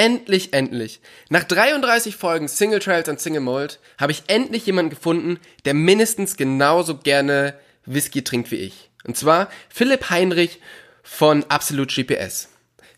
[0.00, 1.02] endlich, endlich.
[1.28, 6.38] Nach 33 Folgen Single Trails und Single Mold habe ich endlich jemanden gefunden, der mindestens
[6.38, 7.52] genauso gerne
[7.84, 8.88] Whisky trinkt wie ich.
[9.04, 10.58] Und zwar Philipp Heinrich
[11.02, 12.48] von Absolute GPS.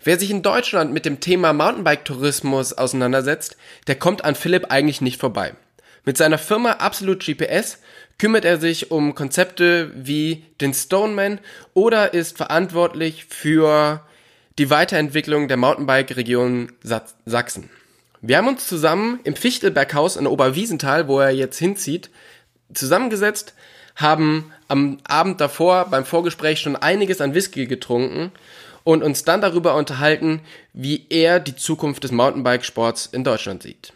[0.04, 3.56] Wer sich in Deutschland mit dem Thema Mountainbike-Tourismus auseinandersetzt,
[3.88, 5.54] der kommt an Philipp eigentlich nicht vorbei.
[6.04, 7.78] Mit seiner Firma Absolute GPS
[8.18, 11.40] kümmert er sich um Konzepte wie den Stoneman
[11.74, 14.06] oder ist verantwortlich für
[14.58, 17.70] die Weiterentwicklung der Mountainbike-Region Sachsen.
[18.20, 22.10] Wir haben uns zusammen im Fichtelberghaus in Oberwiesenthal, wo er jetzt hinzieht,
[22.72, 23.54] zusammengesetzt,
[23.96, 28.32] haben am Abend davor beim Vorgespräch schon einiges an Whisky getrunken
[28.84, 30.40] und uns dann darüber unterhalten,
[30.72, 33.92] wie er die Zukunft des Mountainbike-Sports in Deutschland sieht.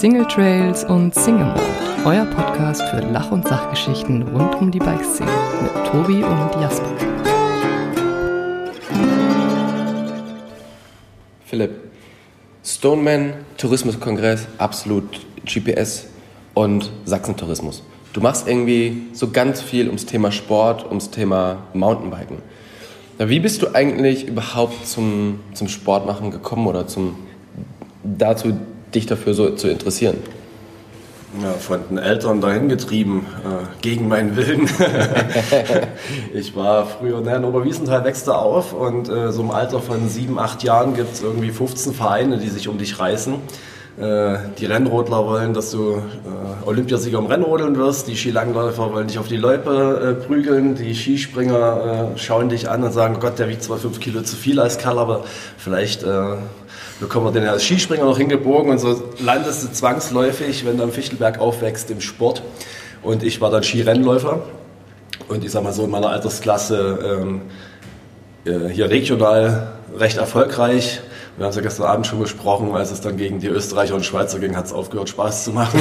[0.00, 5.30] Single Trails und Single Mode, euer Podcast für Lach- und Sachgeschichten rund um die Bikeszene
[5.62, 6.88] mit Tobi und Jasper.
[11.44, 11.72] Philipp,
[12.64, 15.04] Stoneman, Tourismuskongress, absolut
[15.44, 16.06] GPS
[16.54, 17.82] und Sachsen-Tourismus.
[18.14, 22.38] Du machst irgendwie so ganz viel ums Thema Sport, ums Thema Mountainbiken.
[23.18, 27.16] Wie bist du eigentlich überhaupt zum, zum Sportmachen gekommen oder zum,
[28.02, 28.56] dazu,
[28.94, 30.16] dich dafür so zu interessieren?
[31.38, 34.68] Ja, von den Eltern dahin getrieben, äh, gegen meinen Willen.
[36.34, 40.40] ich war früher ne, in Oberwiesenthal, wächste auf und äh, so im Alter von sieben,
[40.40, 43.34] acht Jahren gibt es irgendwie 15 Vereine, die sich um dich reißen.
[43.96, 49.20] Äh, die Rennrodler wollen, dass du äh, Olympiasieger im Rennrodeln wirst, die Skilangläufer wollen dich
[49.20, 53.48] auf die Loipe äh, prügeln, die Skispringer äh, schauen dich an und sagen, Gott, der
[53.48, 55.24] wiegt zwar fünf Kilo zu viel als Kerl, aber
[55.58, 56.04] vielleicht
[57.00, 60.92] bekommen wir den als Skispringer noch hingebogen und so landest du zwangsläufig, wenn du am
[60.92, 62.42] Fichtelberg aufwächst, im Sport.
[63.02, 64.42] Und ich war dann Skirennläufer
[65.28, 67.42] und ich sag mal so in meiner Altersklasse ähm,
[68.44, 71.00] äh, hier regional recht erfolgreich.
[71.36, 74.04] Wir haben es ja gestern Abend schon besprochen, als es dann gegen die Österreicher und
[74.04, 75.80] Schweizer ging, hat es aufgehört Spaß zu machen.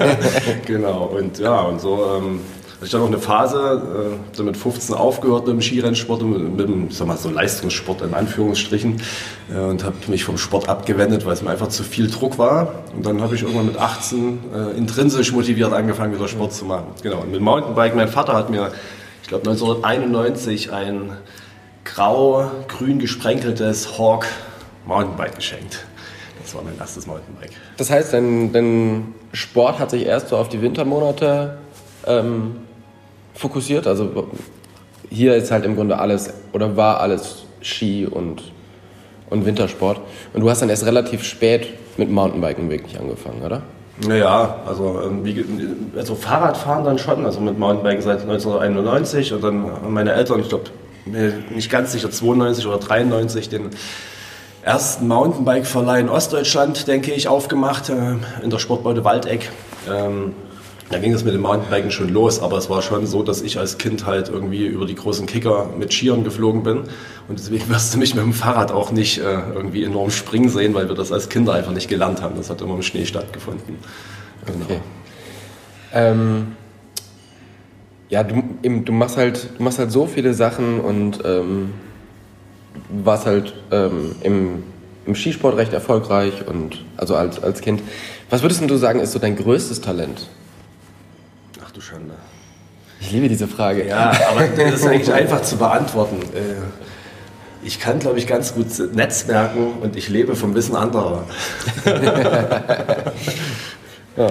[0.66, 2.40] genau, und ja, und so ähm,
[2.84, 6.68] hatte ich dann noch eine Phase, äh, mit 15 aufgehört mit dem Skirennsport und mit
[6.68, 9.00] dem, sag mal, so Leistungssport in Anführungsstrichen
[9.54, 12.84] äh, und habe mich vom Sport abgewendet, weil es mir einfach zu viel Druck war.
[12.94, 16.88] Und dann habe ich irgendwann mit 18 äh, intrinsisch motiviert angefangen, wieder Sport zu machen.
[17.02, 18.70] Genau, und mit Mountainbike, mein Vater hat mir,
[19.22, 21.12] ich glaube 1991 ein
[21.84, 24.26] grau-grün gesprenkeltes Hawk
[24.84, 25.86] Mountainbike geschenkt.
[26.42, 27.52] Das war mein erstes Mountainbike.
[27.78, 31.56] Das heißt, dein, dein Sport hat sich erst so auf die Wintermonate
[32.06, 32.56] ähm,
[33.34, 33.86] fokussiert.
[33.86, 34.28] Also
[35.10, 38.42] hier ist halt im Grunde alles oder war alles Ski und,
[39.30, 40.00] und Wintersport.
[40.32, 43.62] Und du hast dann erst relativ spät mit Mountainbiken wirklich angefangen, oder?
[44.06, 45.22] Naja, also, ähm,
[45.96, 50.64] also Fahrradfahren dann schon, also mit Mountainbiken seit 1991 und dann meine Eltern, ich glaube,
[51.54, 53.70] nicht ganz sicher, 92 oder 93, den
[54.62, 59.50] ersten Mountainbike-Verleih in Ostdeutschland, denke ich, aufgemacht, äh, in der Sportbeute Waldeck.
[60.90, 63.58] Da ging es mit dem Mountainbiken schon los, aber es war schon so, dass ich
[63.58, 66.78] als Kind halt irgendwie über die großen Kicker mit Skiern geflogen bin.
[67.28, 69.22] Und deswegen wirst du mich mit dem Fahrrad auch nicht äh,
[69.54, 72.36] irgendwie enorm springen sehen, weil wir das als Kinder einfach nicht gelernt haben.
[72.36, 73.78] Das hat immer im Schnee stattgefunden.
[74.44, 74.64] Genau.
[74.64, 74.80] Okay.
[75.94, 76.56] Ähm,
[78.10, 81.72] ja, du, eben, du, machst halt, du machst halt so viele Sachen und ähm,
[82.90, 84.62] warst halt ähm, im,
[85.06, 87.80] im Skisport recht erfolgreich und also als, als Kind.
[88.28, 90.28] Was würdest du sagen, ist so dein größtes Talent?
[91.74, 92.14] Du Schande.
[93.00, 93.84] Ich liebe diese Frage.
[93.88, 96.22] Ja, aber das ist eigentlich einfach zu beantworten.
[96.32, 96.54] Äh,
[97.64, 101.24] ich kann, glaube ich, ganz gut netzwerken und ich lebe vom Wissen anderer.
[104.16, 104.30] ja.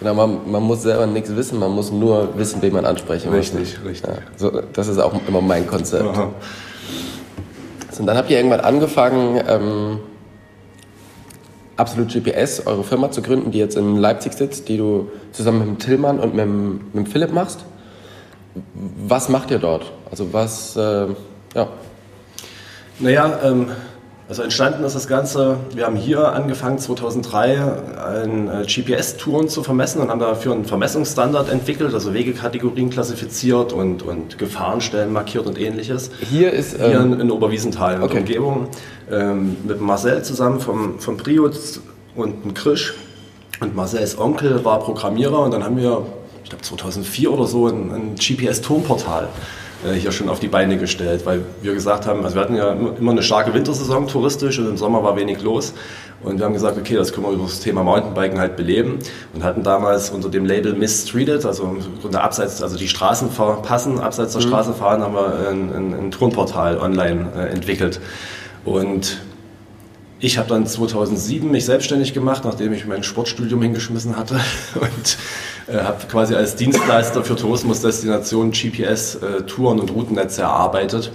[0.00, 3.38] Genau, man, man, muss selber nichts wissen, man muss nur wissen, wen man ansprechen muss.
[3.54, 4.10] Richtig, richtig.
[4.10, 6.08] Ja, so, das ist auch immer mein Konzept.
[6.08, 6.32] Aha.
[7.96, 10.00] Und dann habt ihr irgendwann angefangen, ähm,
[11.76, 15.68] Absolut GPS, eure Firma zu gründen, die jetzt in Leipzig sitzt, die du zusammen mit
[15.68, 17.60] dem Tillmann und mit dem, mit dem Philipp machst.
[19.06, 19.90] Was macht ihr dort?
[20.10, 21.06] Also was, äh,
[21.54, 21.68] ja.
[22.98, 23.68] Naja, ähm,
[24.32, 27.60] also entstanden ist das Ganze, wir haben hier angefangen 2003
[28.02, 34.02] ein äh, GPS-Touren zu vermessen und haben dafür einen Vermessungsstandard entwickelt, also Wegekategorien klassifiziert und,
[34.02, 36.10] und Gefahrenstellen markiert und ähnliches.
[36.30, 38.12] Hier ist hier ähm, in, in Oberwiesenthal in okay.
[38.14, 38.68] der Umgebung
[39.10, 41.82] ähm, mit Marcel zusammen vom, vom Prius
[42.16, 42.94] und Krisch
[43.60, 46.06] und Marcels Onkel war Programmierer und dann haben wir,
[46.42, 49.28] ich glaube 2004 oder so, ein, ein GPS-Turmportal
[49.94, 53.10] hier schon auf die Beine gestellt, weil wir gesagt haben, also wir hatten ja immer
[53.10, 55.74] eine starke Wintersaison touristisch und im Sommer war wenig los.
[56.22, 59.00] Und wir haben gesagt, okay, das können wir über das Thema Mountainbiken halt beleben
[59.34, 63.98] und hatten damals unter dem Label Mistreated, also im Grunde abseits, also die Straßen verpassen,
[63.98, 64.48] abseits der mhm.
[64.48, 68.00] Straße fahren, haben wir ein, ein, ein Turnportal online äh, entwickelt.
[68.64, 69.18] Und
[70.22, 74.36] ich habe dann 2007 mich selbstständig gemacht, nachdem ich mein Sportstudium hingeschmissen hatte
[74.80, 75.18] und
[75.66, 81.10] äh, habe quasi als Dienstleister für Tourismusdestinationen GPS-Touren äh, und Routennetze erarbeitet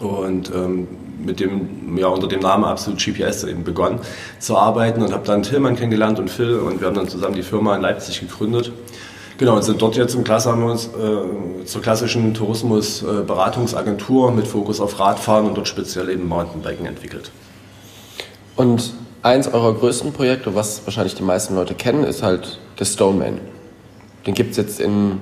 [0.00, 0.88] und ähm,
[1.22, 4.00] mit dem, ja, unter dem Namen Absolut GPS eben begonnen
[4.38, 7.42] zu arbeiten und habe dann Tillmann kennengelernt und Phil und wir haben dann zusammen die
[7.42, 8.72] Firma in Leipzig gegründet.
[9.36, 14.32] Genau, und sind dort jetzt im Klasse, haben wir uns äh, zur klassischen Tourismusberatungsagentur äh,
[14.32, 17.30] mit Fokus auf Radfahren und dort speziell eben Mountainbiken entwickelt.
[18.56, 23.40] Und eins eurer größten Projekte, was wahrscheinlich die meisten Leute kennen, ist halt der Stoneman.
[24.26, 25.20] Den gibt es jetzt in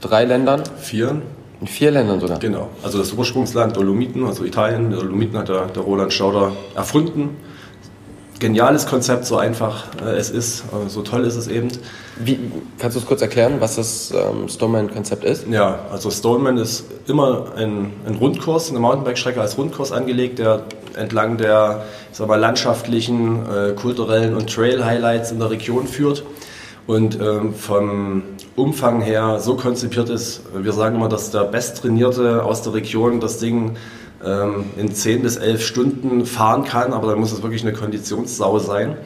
[0.00, 0.62] drei Ländern.
[0.78, 1.22] Vier.
[1.60, 2.38] In vier Ländern sogar.
[2.38, 2.68] Genau.
[2.82, 4.92] Also das Ursprungsland Dolomiten, also Italien.
[4.92, 7.36] Dolomiten hat der, der Roland Schauder erfunden.
[8.38, 11.68] Geniales Konzept, so einfach äh, es ist, äh, so toll ist es eben.
[12.18, 12.38] Wie,
[12.78, 15.46] kannst du es kurz erklären, was das ähm, Stoneman-Konzept ist?
[15.48, 20.62] Ja, also Stoneman ist immer ein, ein Rundkurs, eine Mountainbike-Strecke als Rundkurs angelegt, der
[20.96, 26.22] entlang der ich sag mal, landschaftlichen, äh, kulturellen und Trail-Highlights in der Region führt
[26.88, 28.22] und ähm, vom
[28.56, 33.38] Umfang her so konzipiert ist, wir sagen immer, dass der Besttrainierte aus der Region das
[33.38, 33.76] Ding
[34.20, 38.96] in 10 bis 11 Stunden fahren kann, aber dann muss es wirklich eine Konditionssau sein.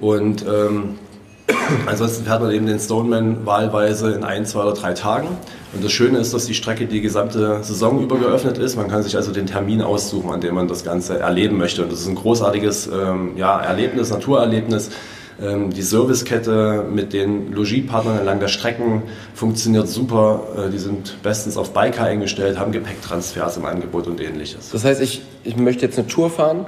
[0.00, 0.98] Und ähm,
[1.86, 5.28] ansonsten fährt man eben den Stoneman wahlweise in ein, zwei oder drei Tagen.
[5.74, 8.76] Und das Schöne ist, dass die Strecke die gesamte Saison über geöffnet ist.
[8.76, 11.82] Man kann sich also den Termin aussuchen, an dem man das Ganze erleben möchte.
[11.82, 14.94] Und das ist ein großartiges ähm, ja, Erlebnis, Naturerlebnis ähm,
[15.38, 19.02] die Servicekette mit den Logiepartnern entlang der Strecken
[19.34, 20.42] funktioniert super.
[20.56, 24.70] Äh, die sind bestens auf Biker eingestellt, haben Gepäcktransfers im Angebot und ähnliches.
[24.70, 26.66] Das heißt, ich, ich möchte jetzt eine Tour fahren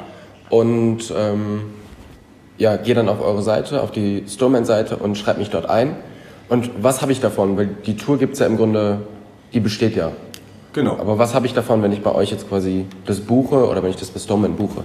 [0.50, 1.60] und ähm,
[2.58, 5.96] ja, gehe dann auf eure Seite, auf die Storeman-Seite und schreibe mich dort ein.
[6.48, 7.56] Und was habe ich davon?
[7.56, 9.00] Weil die Tour gibt es ja im Grunde,
[9.52, 10.12] die besteht ja.
[10.72, 10.98] Genau.
[10.98, 13.90] Aber was habe ich davon, wenn ich bei euch jetzt quasi das buche oder wenn
[13.90, 14.82] ich das bei Storeman buche?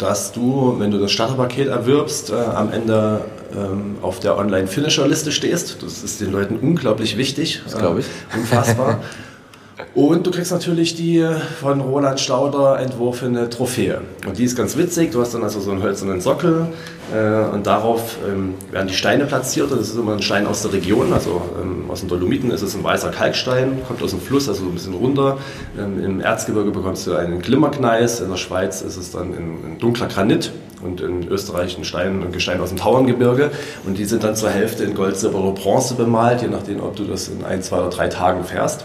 [0.00, 3.20] Dass du, wenn du das Starterpaket erwirbst, äh, am Ende
[3.54, 5.82] ähm, auf der Online-Finisher-Liste stehst.
[5.82, 7.62] Das ist den Leuten unglaublich wichtig.
[7.64, 8.06] Das glaube ich.
[8.06, 9.00] Äh, unfassbar.
[9.94, 11.26] Und du kriegst natürlich die
[11.60, 14.00] von Roland Stauder entworfene Trophäe.
[14.26, 15.12] Und die ist ganz witzig.
[15.12, 16.68] Du hast dann also so einen hölzernen Sockel
[17.14, 19.70] äh, und darauf ähm, werden die Steine platziert.
[19.72, 22.74] Das ist immer ein Stein aus der Region, also ähm, aus den Dolomiten ist es
[22.74, 25.38] ein weißer Kalkstein, kommt aus dem Fluss, also ein bisschen runter.
[25.78, 28.20] Ähm, Im Erzgebirge bekommst du einen Glimmerkneis.
[28.20, 32.22] In der Schweiz ist es dann ein, ein dunkler Granit und in Österreich ein Stein,
[32.22, 33.50] ein Gestein aus dem Tauerngebirge.
[33.86, 36.96] Und die sind dann zur Hälfte in Gold, Silber oder Bronze bemalt, je nachdem, ob
[36.96, 38.84] du das in ein, zwei oder drei Tagen fährst.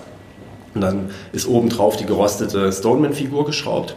[0.75, 3.95] Und dann ist obendrauf die gerostete Stoneman-Figur geschraubt.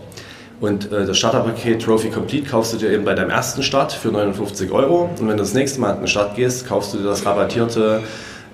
[0.60, 4.08] Und äh, das Starterpaket Trophy Complete kaufst du dir eben bei deinem ersten Start für
[4.08, 5.10] 59 Euro.
[5.18, 8.02] Und wenn du das nächste Mal in den Start gehst, kaufst du dir das rabattierte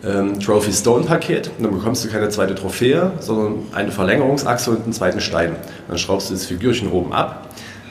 [0.04, 1.50] ähm, Trophy Stone Paket.
[1.58, 5.56] Und dann bekommst du keine zweite Trophäe, sondern eine Verlängerungsachse und einen zweiten Stein.
[5.88, 7.48] Dann schraubst du das Figürchen oben ab,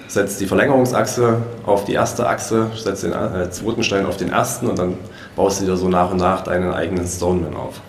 [0.07, 4.67] setzt die Verlängerungsachse auf die erste Achse, setzt den äh, zweiten Stein auf den ersten
[4.67, 4.97] und dann
[5.35, 7.81] baust du dir so nach und nach deinen eigenen Stoneman auf.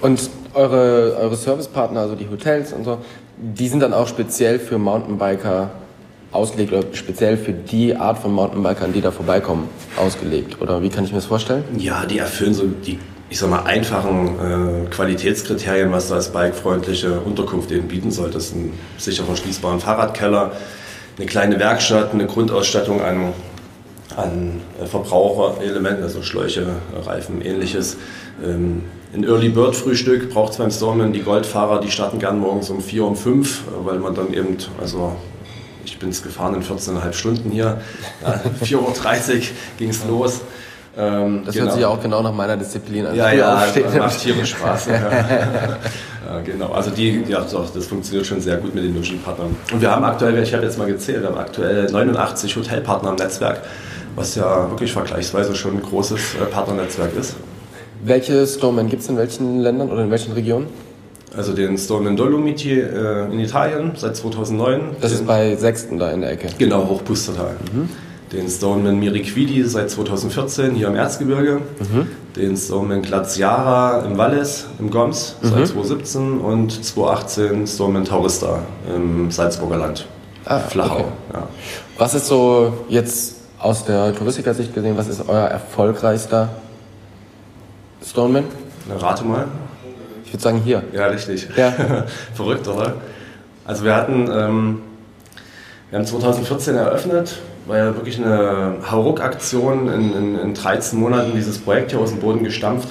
[0.00, 2.98] Und eure, eure Servicepartner, also die Hotels und so,
[3.36, 5.70] die sind dann auch speziell für Mountainbiker
[6.32, 10.60] ausgelegt oder speziell für die Art von Mountainbikern, die da vorbeikommen, ausgelegt?
[10.60, 11.64] Oder wie kann ich mir das vorstellen?
[11.76, 12.98] Ja, die erfüllen so die,
[13.28, 18.30] ich sag mal, einfachen äh, Qualitätskriterien, was du als bikefreundliche Unterkunft eben bieten soll.
[18.30, 20.52] Das ist ein sicher verschließbaren Fahrradkeller,
[21.16, 23.32] eine kleine Werkstatt, eine Grundausstattung an,
[24.16, 26.66] an Verbraucherelementen, also Schläuche,
[27.04, 27.96] Reifen, ähnliches.
[28.44, 31.12] Ähm, ein Early Bird Frühstück braucht es beim Stormen.
[31.12, 35.16] Die Goldfahrer, die starten gern morgens um 4, um 5, weil man dann eben, also
[35.84, 37.80] ich bin es gefahren in 14,5 Stunden hier.
[38.22, 39.40] Ja, 4.30 Uhr
[39.78, 40.40] ging es los.
[40.96, 41.66] Ähm, das genau.
[41.66, 43.14] hört sich auch genau nach meiner Disziplin an.
[43.14, 43.66] Ja, ja,
[43.98, 44.86] macht tierisch Spaß.
[44.86, 44.92] ja.
[46.26, 46.72] ja, genau.
[46.72, 49.56] Also die, ja, das funktioniert schon sehr gut mit den Logie-Partnern.
[49.72, 53.16] Und wir haben aktuell, ich habe jetzt mal gezählt, wir haben aktuell 89 Hotelpartner im
[53.16, 53.62] Netzwerk,
[54.14, 57.36] was ja wirklich vergleichsweise schon ein großes äh, Partnernetzwerk ist.
[58.02, 60.66] Welche Stoneman gibt es in welchen Ländern oder in welchen Regionen?
[61.36, 64.96] Also den Stoneman Dolomiti äh, in Italien seit 2009.
[65.00, 66.48] Das den, ist bei Sechsten da in der Ecke.
[66.58, 67.56] Genau, Hochpustertal.
[67.72, 67.88] Mhm.
[68.32, 71.60] Den Stoneman Miriquidi seit 2014 hier im Erzgebirge.
[71.78, 72.06] Mhm.
[72.36, 75.48] Den Stoneman Glaciara im Wallis, im Goms mhm.
[75.48, 78.60] seit 2017 und 2018 Stoneman Taurista
[78.92, 80.06] im Salzburger Land.
[80.46, 81.00] Ah, Flachau.
[81.00, 81.04] Okay.
[81.34, 81.48] Ja.
[81.98, 86.48] Was ist so jetzt aus der Touristikersicht gesehen, was ist euer erfolgreichster
[88.10, 88.44] Stoneman?
[88.88, 89.46] Na, rate mal.
[90.24, 90.82] Ich würde sagen hier.
[90.92, 91.48] Ja, richtig.
[91.56, 91.70] Ja.
[92.34, 92.94] Verrückt, oder?
[93.64, 94.82] Also wir hatten, ähm,
[95.90, 101.58] wir haben 2014 eröffnet, war ja wirklich eine Hauruck-Aktion in, in, in 13 Monaten dieses
[101.58, 102.88] Projekt hier aus dem Boden gestampft.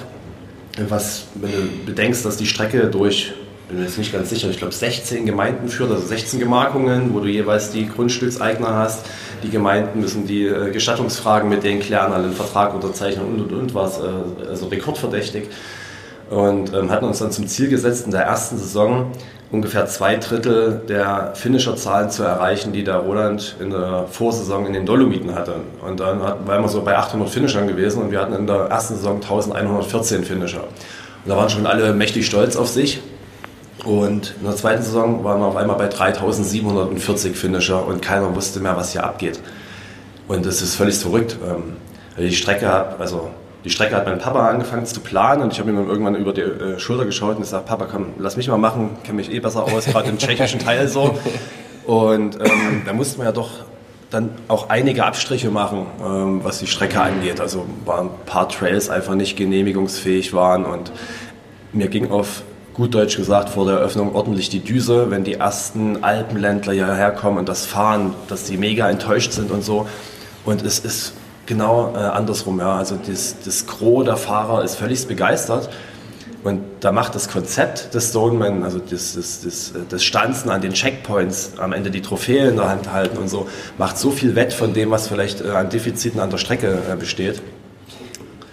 [0.87, 3.33] Was, wenn du bedenkst, dass die Strecke durch,
[3.69, 7.19] bin mir jetzt nicht ganz sicher, ich glaube 16 Gemeinden führt, also 16 Gemarkungen, wo
[7.19, 9.05] du jeweils die Grundstückseigner hast.
[9.43, 13.53] Die Gemeinden müssen die äh, Gestattungsfragen mit denen klären, alle einen Vertrag unterzeichnen und und
[13.53, 15.49] und was, äh, also rekordverdächtig.
[16.31, 19.11] Und ähm, hatten uns dann zum Ziel gesetzt, in der ersten Saison
[19.51, 24.85] ungefähr zwei Drittel der Finisher-Zahlen zu erreichen, die der Roland in der Vorsaison in den
[24.85, 25.55] Dolomiten hatte.
[25.87, 28.65] Und dann hatten, waren wir so bei 800 Finishern gewesen und wir hatten in der
[28.65, 30.63] ersten Saison 1114 Finisher.
[30.63, 32.99] Und da waren schon alle mächtig stolz auf sich.
[33.85, 38.59] Und in der zweiten Saison waren wir auf einmal bei 3740 Finisher und keiner wusste
[38.59, 39.39] mehr, was hier abgeht.
[40.27, 41.37] Und das ist völlig verrückt.
[41.47, 41.77] Ähm,
[42.17, 42.69] die Strecke,
[42.99, 43.29] also
[43.63, 46.33] die Strecke hat mein Papa angefangen zu planen und ich habe ihm dann irgendwann über
[46.33, 49.39] die äh, Schulter geschaut und gesagt, Papa, komm, lass mich mal machen, kenne mich eh
[49.39, 51.17] besser aus, gerade im tschechischen Teil so.
[51.85, 53.49] Und ähm, da mussten wir ja doch
[54.11, 57.39] dann auch einige Abstriche machen, ähm, was die Strecke angeht.
[57.39, 60.91] Also waren ein paar Trails einfach nicht genehmigungsfähig waren und
[61.73, 62.43] mir ging auf
[62.79, 67.37] gut Deutsch gesagt vor der Eröffnung ordentlich die Düse, wenn die ersten Alpenländler hierher kommen
[67.37, 69.85] und das fahren, dass die mega enttäuscht sind und so.
[70.45, 71.11] Und es ist
[71.45, 72.57] genau äh, andersrum.
[72.59, 72.77] Ja.
[72.77, 75.69] Also das, das Gros der Fahrer ist völlig begeistert.
[76.45, 80.71] Und da macht das Konzept des Stoneman, also das, das, das, das Stanzen an den
[80.71, 84.53] Checkpoints, am Ende die Trophäe in der Hand halten und so, macht so viel wett
[84.53, 87.41] von dem, was vielleicht äh, an Defiziten an der Strecke äh, besteht.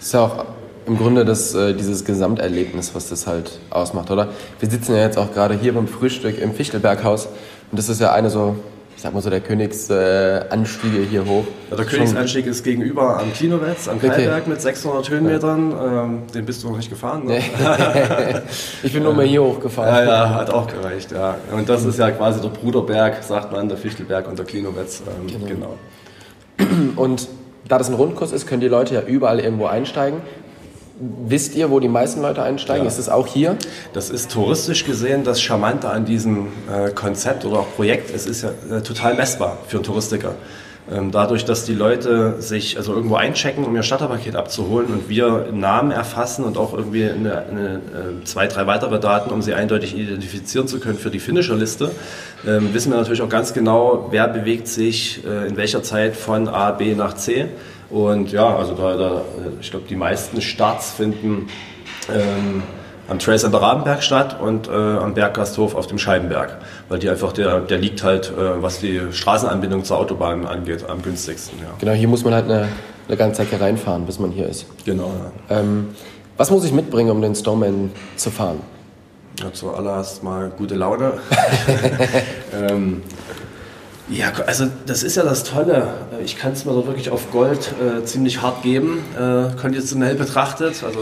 [0.01, 0.45] Ist ja auch
[0.87, 4.29] im Grunde das, äh, dieses Gesamterlebnis, was das halt ausmacht, oder?
[4.59, 7.27] Wir sitzen ja jetzt auch gerade hier beim Frühstück im Fichtelberghaus
[7.71, 8.55] und das ist ja eine so
[8.97, 11.43] ich sag mal so, der Königsanstiege hier hoch.
[11.69, 14.49] Ja, der Königsanstieg ist gegenüber am Kinowetz, am Kalberg okay.
[14.49, 15.71] mit 600 Höhenmetern.
[15.71, 17.37] Ähm, den bist du noch nicht gefahren, ne?
[18.81, 19.93] ich bin nur mal hier hochgefahren.
[19.93, 21.37] Ja, ja, hat auch gereicht, ja.
[21.55, 25.03] Und das ist ja quasi der Bruderberg, sagt man, der Fichtelberg und der Kinowetz.
[25.05, 25.77] Ähm, genau.
[26.57, 26.93] genau.
[26.95, 27.27] Und
[27.67, 30.21] da das ein Rundkurs ist, können die Leute ja überall irgendwo einsteigen.
[30.99, 32.83] Wisst ihr, wo die meisten Leute einsteigen?
[32.83, 32.87] Ja.
[32.87, 33.55] Ist es auch hier?
[33.93, 38.13] Das ist touristisch gesehen das Charmante an diesem äh, Konzept oder auch Projekt.
[38.13, 40.33] Es ist ja äh, total messbar für einen Touristiker.
[40.89, 45.49] Ähm, dadurch, dass die Leute sich also irgendwo einchecken, um ihr Starterpaket abzuholen und wir
[45.51, 49.95] Namen erfassen und auch irgendwie eine, eine, äh, zwei, drei weitere Daten, um sie eindeutig
[49.97, 51.91] identifizieren zu können für die Finisherliste,
[52.47, 56.47] ähm, wissen wir natürlich auch ganz genau, wer bewegt sich äh, in welcher Zeit von
[56.47, 57.47] A, B nach C.
[57.89, 59.21] Und ja, also da, da
[59.61, 61.47] ich glaube, die meisten Starts finden
[62.13, 62.63] ähm,
[63.07, 66.57] am Trace an der Rabenberg statt und äh, am Berggasthof auf dem Scheibenberg,
[66.89, 71.01] weil die einfach der, der liegt halt, äh, was die Straßenanbindung zur Autobahn angeht, am
[71.01, 71.59] günstigsten.
[71.59, 71.73] Ja.
[71.79, 72.67] Genau, hier muss man halt eine,
[73.07, 74.65] eine ganze Ecke reinfahren, bis man hier ist.
[74.85, 75.11] Genau.
[75.49, 75.59] Ja.
[75.59, 75.89] Ähm,
[76.35, 78.59] was muss ich mitbringen, um den Stoneman zu fahren?
[79.39, 81.13] Ja, zuallererst mal gute Laune.
[82.53, 83.01] ähm,
[84.09, 85.89] ja, also das ist ja das Tolle.
[86.23, 90.81] Ich kann es mir doch wirklich auf Gold äh, ziemlich hart geben, äh, konditionell betrachtet.
[90.81, 90.99] Also,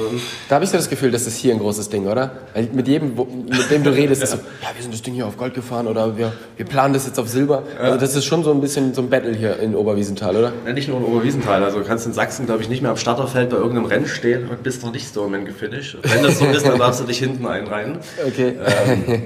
[0.49, 2.31] da habe ich so das Gefühl, das ist hier ein großes Ding, oder?
[2.55, 5.13] Weil mit jedem, wo, mit dem du redest, ist so, ja, wir sind das Ding
[5.13, 7.61] hier auf Gold gefahren oder wir, wir planen das jetzt auf Silber.
[7.79, 10.53] Also das ist schon so ein bisschen so ein Battle hier in Oberwiesenthal, oder?
[10.65, 11.63] Ja, nicht nur in Oberwiesenthal.
[11.63, 14.49] Also du kannst in Sachsen, glaube ich, nicht mehr am Starterfeld bei irgendeinem Rennen stehen
[14.49, 15.97] und bist noch nicht Stoneman gefinisht.
[16.01, 17.99] Wenn das so ist, dann darfst du dich hinten einreihen.
[18.25, 18.55] Okay.
[18.87, 19.23] Ähm,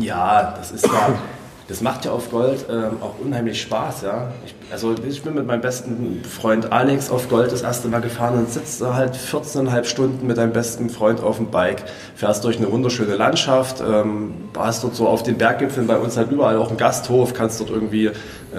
[0.00, 1.18] ja, das ist ja
[1.68, 4.02] das macht ja auf Gold ähm, auch unheimlich Spaß.
[4.02, 4.32] Ja?
[4.44, 8.38] Ich, also ich bin mit meinem besten Freund Alex auf Gold das erste Mal gefahren
[8.38, 12.58] und sitzt da halt 14,5 Stunden mit deinem besten Freund auf dem Bike, fährst durch
[12.58, 16.68] eine wunderschöne Landschaft, ähm, hast dort so auf den Berggipfeln bei uns halt überall auch
[16.68, 18.12] einen Gasthof, kannst dort irgendwie äh,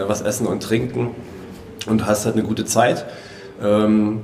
[0.08, 1.12] was essen und trinken
[1.86, 3.06] und hast halt eine gute Zeit.
[3.62, 4.22] Ähm,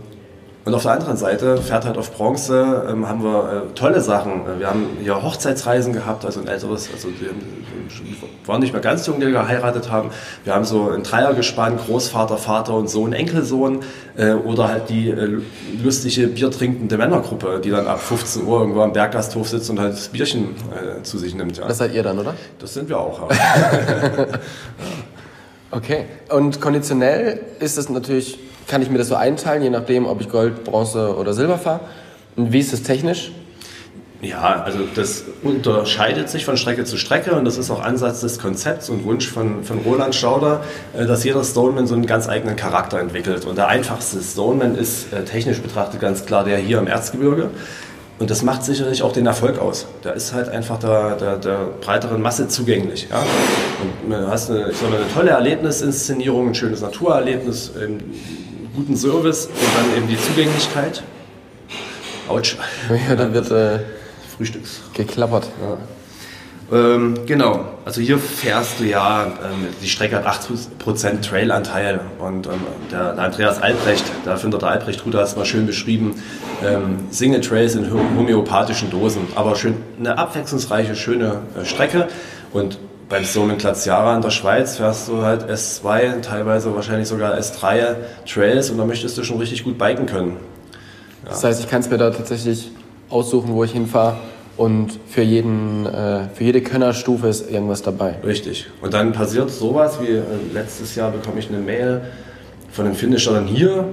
[0.63, 4.44] und auf der anderen Seite, fährt halt auf Bronze, ähm, haben wir äh, tolle Sachen.
[4.60, 9.08] Wir haben hier Hochzeitsreisen gehabt, also ein älteres, also die, die waren nicht mehr ganz
[9.08, 10.12] jung, die geheiratet haben.
[10.44, 13.80] Wir haben so ein Dreiergespann, Großvater, Vater und Sohn, Enkelsohn.
[14.15, 15.39] Äh, oder halt die äh,
[15.84, 20.10] lustige biertrinkende Männergruppe, die dann ab 15 Uhr irgendwo am Berggasthof sitzt und halt das
[20.10, 21.58] Bierchen äh, zu sich nimmt.
[21.58, 21.68] Ja.
[21.68, 22.36] Das seid ihr dann, oder?
[22.60, 23.30] Das sind wir auch.
[25.72, 26.06] okay.
[26.30, 28.38] Und konditionell ist es natürlich
[28.68, 31.82] kann ich mir das so einteilen, je nachdem, ob ich Gold, Bronze oder Silber fahre.
[32.36, 33.32] Und wie ist es technisch?
[34.22, 38.38] Ja, also das unterscheidet sich von Strecke zu Strecke und das ist auch Ansatz des
[38.38, 40.62] Konzepts und Wunsch von, von Roland Schauder,
[40.96, 43.46] äh, dass jeder Stoneman so einen ganz eigenen Charakter entwickelt.
[43.46, 47.50] Und der einfachste Stoneman ist äh, technisch betrachtet ganz klar der hier im Erzgebirge.
[48.20, 49.88] Und das macht sicherlich auch den Erfolg aus.
[50.03, 53.08] Der ist halt einfach der, der, der breiteren Masse zugänglich.
[53.10, 53.24] Ja?
[54.03, 57.72] Und du hast eine, so eine tolle Erlebnisinszenierung, ein schönes Naturerlebnis,
[58.75, 61.04] guten Service und dann eben die Zugänglichkeit.
[62.28, 62.58] Autsch.
[63.10, 63.80] Ja, dann wird äh,
[64.36, 64.82] Frühstücks.
[64.94, 65.50] Geklappert.
[65.62, 65.78] Ja.
[66.72, 72.54] Ähm, genau, also hier fährst du ja, ähm, die Strecke hat 80% Trailanteil und ähm,
[72.90, 76.16] der, der, Andreas Albrecht, der Erfinder der Albrecht-Route hat es mal schön beschrieben,
[76.63, 82.08] ähm, Single Trails in homöopathischen Dosen, aber schön eine abwechslungsreiche, schöne äh, Strecke
[82.54, 82.80] und
[83.12, 88.70] beim Somen Glaciara in der Schweiz fährst du halt S2, teilweise wahrscheinlich sogar S3 Trails
[88.70, 90.38] und da möchtest du schon richtig gut biken können.
[91.24, 91.30] Ja.
[91.30, 92.72] Das heißt, ich kann es mir da tatsächlich
[93.10, 94.15] aussuchen, wo ich hinfahre
[94.56, 98.15] und für, jeden, äh, für jede Könnerstufe ist irgendwas dabei.
[98.24, 98.68] Richtig.
[98.82, 100.22] Und dann passiert sowas wie äh,
[100.53, 102.01] letztes Jahr bekomme ich eine Mail
[102.72, 103.89] von einem Finisher dann hier.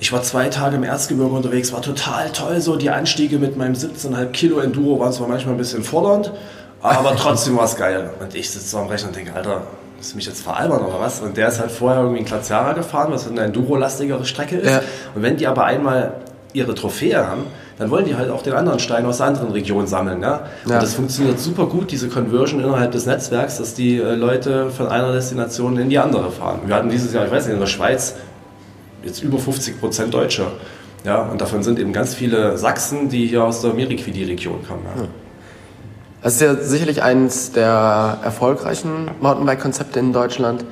[0.00, 2.60] Ich war zwei Tage im Erzgebirge unterwegs, war total toll.
[2.60, 6.32] So die Anstiege mit meinem 17,5 Kilo Enduro waren zwar manchmal ein bisschen fordernd,
[6.82, 8.10] aber trotzdem war es geil.
[8.20, 9.62] Und ich sitze so am Rechner und denke, Alter,
[9.96, 11.20] willst du mich jetzt veralbern oder was?
[11.20, 14.70] Und der ist halt vorher irgendwie in Glaciara gefahren, was eine Enduro-lastigere Strecke ist.
[14.70, 14.82] Ja.
[15.14, 16.14] Und wenn die aber einmal
[16.52, 17.44] ihre Trophäe haben,
[17.78, 20.22] dann wollen die halt auch den anderen Stein aus der anderen Region sammeln.
[20.22, 20.46] Ja?
[20.66, 20.74] ja.
[20.74, 24.88] Und das funktioniert super gut, diese Conversion innerhalb des Netzwerks, dass die äh, Leute von
[24.88, 26.60] einer Destination in die andere fahren.
[26.66, 28.16] Wir hatten dieses Jahr, ich weiß nicht, in der Schweiz
[29.02, 30.46] jetzt über 50 Prozent Deutsche.
[31.04, 34.82] Ja, und davon sind eben ganz viele Sachsen, die hier aus der Miriquidi-Region kommen.
[34.84, 35.04] Ja.
[36.22, 40.64] Das ist ja sicherlich eines der erfolgreichen Mountainbike-Konzepte in Deutschland.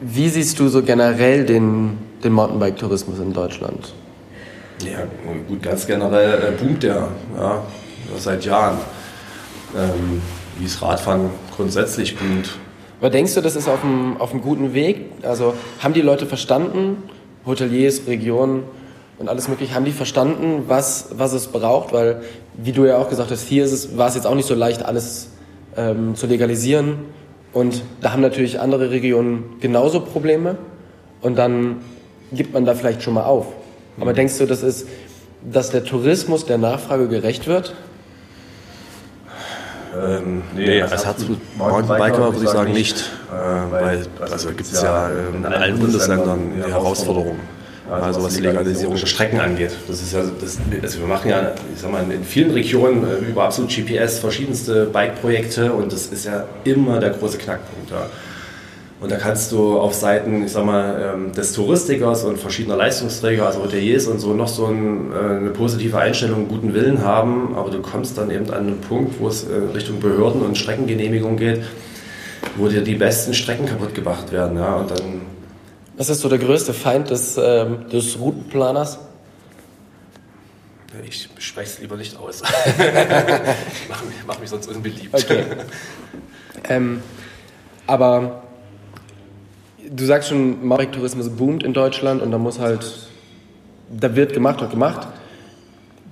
[0.00, 3.92] Wie siehst du so generell den, den Mountainbike-Tourismus in Deutschland?
[4.84, 5.00] Ja,
[5.48, 7.62] gut, ganz generell äh, boomt der ja,
[8.16, 8.78] seit Jahren.
[9.76, 10.22] Ähm,
[10.58, 12.50] wie es Radfahren grundsätzlich boomt.
[13.00, 15.06] Aber denkst du, das ist auf einem, auf einem guten Weg?
[15.22, 17.02] Also haben die Leute verstanden,
[17.46, 18.64] Hoteliers, Regionen
[19.18, 21.92] und alles mögliche, haben die verstanden, was, was es braucht?
[21.92, 22.22] Weil,
[22.58, 24.54] wie du ja auch gesagt hast, hier ist es, war es jetzt auch nicht so
[24.54, 25.28] leicht, alles
[25.76, 26.98] ähm, zu legalisieren.
[27.52, 30.58] Und da haben natürlich andere Regionen genauso Probleme.
[31.22, 31.76] Und dann
[32.32, 33.46] gibt man da vielleicht schon mal auf.
[34.00, 34.86] Aber denkst du, das ist,
[35.42, 37.74] dass der Tourismus der Nachfrage gerecht wird?
[39.96, 45.46] Ähm, nee, als Herzblut-Mountainbiker würde ich sagen nicht, äh, weil also gibt es ja in
[45.46, 47.40] allen Bundesländern die Herausforderungen,
[47.90, 49.72] also was die Legalisierung der Strecken angeht.
[49.86, 53.30] Das ist ja, das, also wir machen ja, ich sag mal, in vielen Regionen äh,
[53.30, 57.90] über absolut GPS verschiedenste Bike-Projekte und das ist ja immer der große Knackpunkt.
[57.90, 58.06] Ja.
[59.00, 63.46] Und da kannst du auf Seiten, ich sag mal, ähm, des Touristikers und verschiedener Leistungsträger,
[63.46, 67.54] also Hoteliers und so, noch so ein, äh, eine positive Einstellung, einen guten Willen haben,
[67.54, 71.36] aber du kommst dann eben an einen Punkt, wo es äh, Richtung Behörden und Streckengenehmigung
[71.36, 71.62] geht,
[72.56, 74.58] wo dir die besten Strecken kaputt gemacht werden.
[74.58, 75.20] Ja, und dann
[75.98, 79.00] Was ist so der größte Feind des, ähm, des Routenplaners?
[81.04, 82.40] Ich spreche es lieber nicht aus.
[82.42, 85.12] ich mache mich, mach mich sonst unbeliebt.
[85.12, 85.44] Okay.
[86.68, 87.02] ähm,
[87.88, 88.44] aber
[89.90, 93.08] du sagst schon, Mountainbike-Tourismus boomt in Deutschland und da muss halt,
[93.90, 95.08] da wird gemacht und gemacht.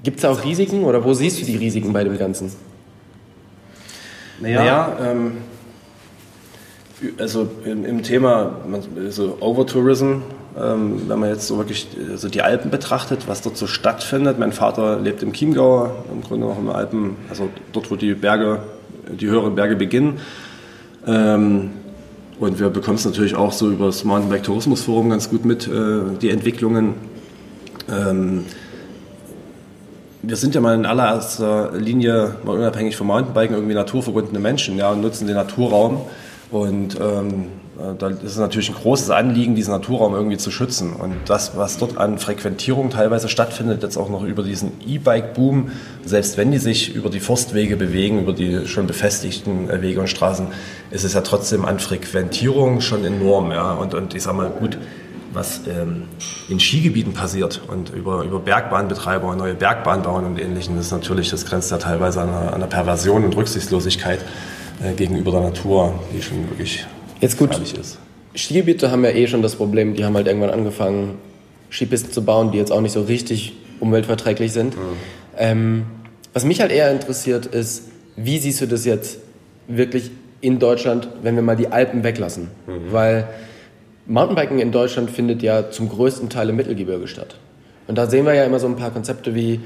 [0.03, 2.53] Gibt es auch Risiken oder wo siehst du die Risiken bei dem Ganzen?
[4.41, 5.39] Naja, naja ähm,
[7.19, 8.53] also im, im, Thema
[8.97, 10.23] also Overtourism,
[10.59, 14.39] ähm, wenn man jetzt so wirklich also die Alpen betrachtet, was dort so stattfindet.
[14.39, 18.15] Mein Vater lebt im Chiemgau, im Grunde noch in den Alpen, also dort, wo die
[18.15, 18.61] Berge,
[19.09, 20.21] die höheren Berge beginnen.
[21.07, 21.71] Ähm,
[22.39, 25.67] und wir bekommen es natürlich auch so über das Mountainbike Tourismus Forum ganz gut mit,
[25.67, 26.95] äh, die Entwicklungen.
[27.91, 28.45] Ähm,
[30.23, 34.91] wir sind ja mal in allererster Linie, mal unabhängig vom Mountainbiken, irgendwie naturverbundene Menschen ja,
[34.91, 36.01] und nutzen den Naturraum.
[36.51, 40.93] Und ähm, äh, da ist es natürlich ein großes Anliegen, diesen Naturraum irgendwie zu schützen.
[40.93, 45.71] Und das, was dort an Frequentierung teilweise stattfindet, jetzt auch noch über diesen E-Bike-Boom,
[46.05, 50.09] selbst wenn die sich über die Forstwege bewegen, über die schon befestigten äh, Wege und
[50.09, 50.47] Straßen,
[50.91, 53.51] ist es ja trotzdem an Frequentierung schon enorm.
[53.51, 53.73] Ja?
[53.73, 54.79] Und, und ich sage mal, gut,
[55.33, 56.05] was ähm,
[56.49, 61.29] in Skigebieten passiert und über, über Bergbahnbetreiber neue Bergbahnen bauen und ähnlichem, das ist natürlich,
[61.29, 64.21] das grenzt ja teilweise an einer, an einer Perversion und Rücksichtslosigkeit
[64.83, 66.85] äh, gegenüber der Natur, die schon wirklich
[67.21, 67.99] Jetzt gut, ist.
[68.35, 71.15] Skigebiete haben ja eh schon das Problem, die haben halt irgendwann angefangen,
[71.71, 74.77] Skipisten zu bauen, die jetzt auch nicht so richtig umweltverträglich sind.
[74.77, 74.81] Mhm.
[75.39, 75.87] Ähm,
[76.33, 79.19] was mich halt eher interessiert ist, wie siehst du das jetzt
[79.67, 80.11] wirklich
[80.41, 82.49] in Deutschland, wenn wir mal die Alpen weglassen?
[82.67, 82.93] Mhm.
[82.93, 83.29] Weil
[84.07, 87.37] Mountainbiken in Deutschland findet ja zum größten Teil im Mittelgebirge statt.
[87.87, 89.61] Und da sehen wir ja immer so ein paar Konzepte wie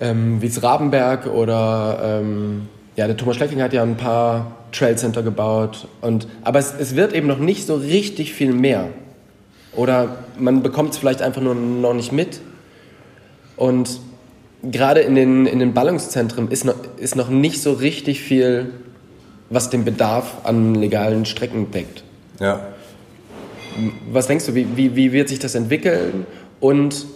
[0.00, 2.68] ähm, wie Rabenberg oder ähm,
[3.00, 5.88] ja, der Thomas Schlecking hat ja ein paar Trail Center gebaut.
[6.02, 8.88] Und, aber es, es wird eben noch nicht so richtig viel mehr.
[9.72, 12.42] Oder man bekommt es vielleicht einfach nur noch nicht mit.
[13.56, 14.00] Und
[14.62, 18.70] gerade in den, in den Ballungszentren ist noch, ist noch nicht so richtig viel,
[19.48, 22.04] was den Bedarf an legalen Strecken deckt.
[22.38, 22.60] Ja.
[24.12, 26.26] Was denkst du, wie, wie, wie wird sich das entwickeln?
[26.60, 27.06] Und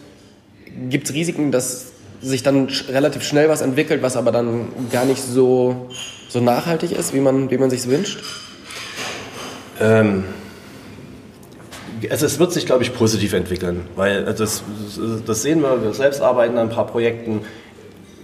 [0.89, 1.93] gibt es Risiken, dass
[2.25, 5.89] sich dann relativ schnell was entwickelt, was aber dann gar nicht so,
[6.29, 8.23] so nachhaltig ist, wie man, wie man sich wünscht?
[9.81, 10.25] Ähm,
[12.11, 14.63] also es wird sich, glaube ich, positiv entwickeln, weil das,
[15.27, 17.43] das sehen wir, wir selbst arbeiten an ein paar Projekten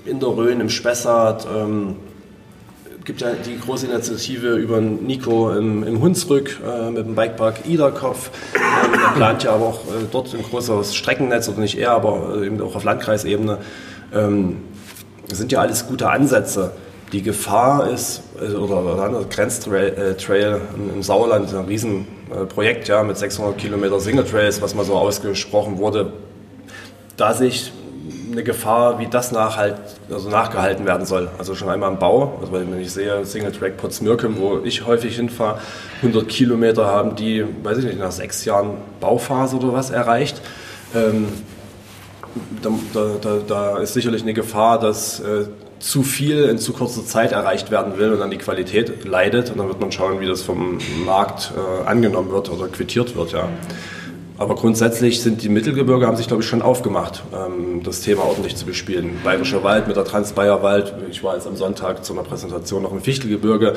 [0.04, 1.96] in der Rhön, im Spessart, ähm,
[3.04, 8.30] gibt ja die große Initiative über Nico im, im Hunsrück äh, mit dem Bikepark Iderkopf.
[8.54, 12.36] Ähm, er plant ja aber auch äh, dort ein großes Streckennetz, oder nicht er, aber
[12.36, 13.58] äh, eben auch auf Landkreisebene.
[14.14, 14.56] Ähm,
[15.28, 16.72] sind ja alles gute Ansätze.
[17.12, 24.00] Die Gefahr ist, äh, oder, Grenztrail äh, im Sauerland, ein Riesenprojekt ja, mit 600 Kilometer
[24.00, 26.12] Single Trails, was mal so ausgesprochen wurde.
[27.16, 27.72] Da sich
[28.30, 29.76] eine Gefahr, wie das nachhalt,
[30.10, 31.28] also nachgehalten werden soll.
[31.38, 35.16] Also schon einmal im Bau, also wenn ich sehe, Single Track Potsmirkem, wo ich häufig
[35.16, 35.58] hinfahre,
[36.02, 40.40] 100 Kilometer haben die, weiß ich nicht, nach sechs Jahren Bauphase oder was erreicht.
[40.94, 41.28] Ähm,
[42.62, 42.70] da,
[43.20, 45.46] da, da, ist sicherlich eine Gefahr, dass äh,
[45.78, 49.50] zu viel in zu kurzer Zeit erreicht werden will und dann die Qualität leidet.
[49.50, 53.32] Und dann wird man schauen, wie das vom Markt äh, angenommen wird oder quittiert wird.
[53.32, 53.48] Ja.
[54.40, 58.56] Aber grundsätzlich sind die Mittelgebirge, haben sich glaube ich schon aufgemacht, ähm, das Thema ordentlich
[58.56, 59.18] zu bespielen.
[59.22, 63.02] Bayerischer Wald mit der Transbayerwald, ich war jetzt am Sonntag zu einer Präsentation noch im
[63.02, 63.74] Fichtelgebirge,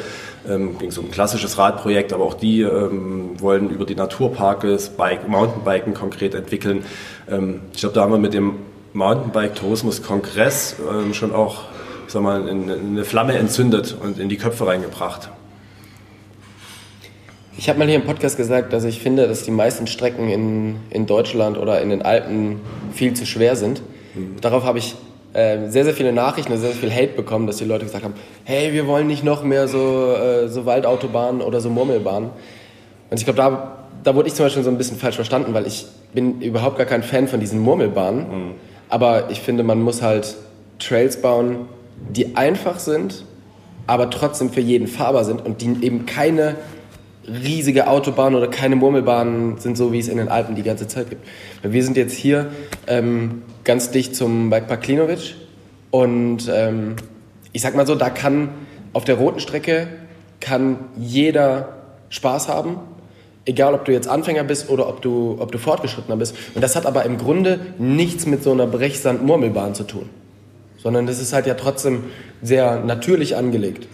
[0.47, 4.88] ähm, ging so um ein klassisches Radprojekt, aber auch die ähm, wollen über die Naturparks
[4.91, 6.86] Bike, Mountainbiken konkret entwickeln.
[7.30, 8.54] Ähm, ich glaube, da haben wir mit dem
[8.93, 11.63] Mountainbike-Tourismus-Kongress ähm, schon auch
[12.08, 15.30] sag mal, eine Flamme entzündet und in die Köpfe reingebracht.
[17.57, 20.77] Ich habe mal hier im Podcast gesagt, dass ich finde, dass die meisten Strecken in,
[20.89, 22.61] in Deutschland oder in den Alpen
[22.93, 23.81] viel zu schwer sind.
[24.15, 24.41] Mhm.
[24.41, 24.95] Darauf habe ich
[25.33, 28.15] äh, sehr, sehr viele Nachrichten, sehr, sehr viel Hate bekommen, dass die Leute gesagt haben,
[28.43, 32.29] hey, wir wollen nicht noch mehr so, äh, so Waldautobahnen oder so Murmelbahnen.
[33.11, 35.67] Und ich glaube, da, da wurde ich zum Beispiel so ein bisschen falsch verstanden, weil
[35.67, 38.19] ich bin überhaupt gar kein Fan von diesen Murmelbahnen.
[38.19, 38.51] Mhm.
[38.89, 40.35] Aber ich finde, man muss halt
[40.79, 41.67] Trails bauen,
[42.09, 43.25] die einfach sind,
[43.85, 46.55] aber trotzdem für jeden fahrbar sind und die eben keine
[47.27, 51.09] riesige Autobahnen oder keine Murmelbahnen sind so, wie es in den Alpen die ganze Zeit
[51.09, 51.25] gibt.
[51.63, 52.51] Wir sind jetzt hier
[52.88, 55.36] ähm, ganz dicht zum Bikepark Klinovic
[55.91, 56.95] und ähm,
[57.53, 58.49] ich sag mal so, da kann
[58.93, 59.88] auf der roten Strecke
[60.39, 61.77] kann jeder
[62.09, 62.79] Spaß haben,
[63.45, 66.36] egal ob du jetzt Anfänger bist oder ob du, ob du fortgeschrittener bist.
[66.53, 70.09] Und das hat aber im Grunde nichts mit so einer Brechsand-Murmelbahn zu tun,
[70.77, 72.03] sondern das ist halt ja trotzdem
[72.41, 73.88] sehr natürlich angelegt.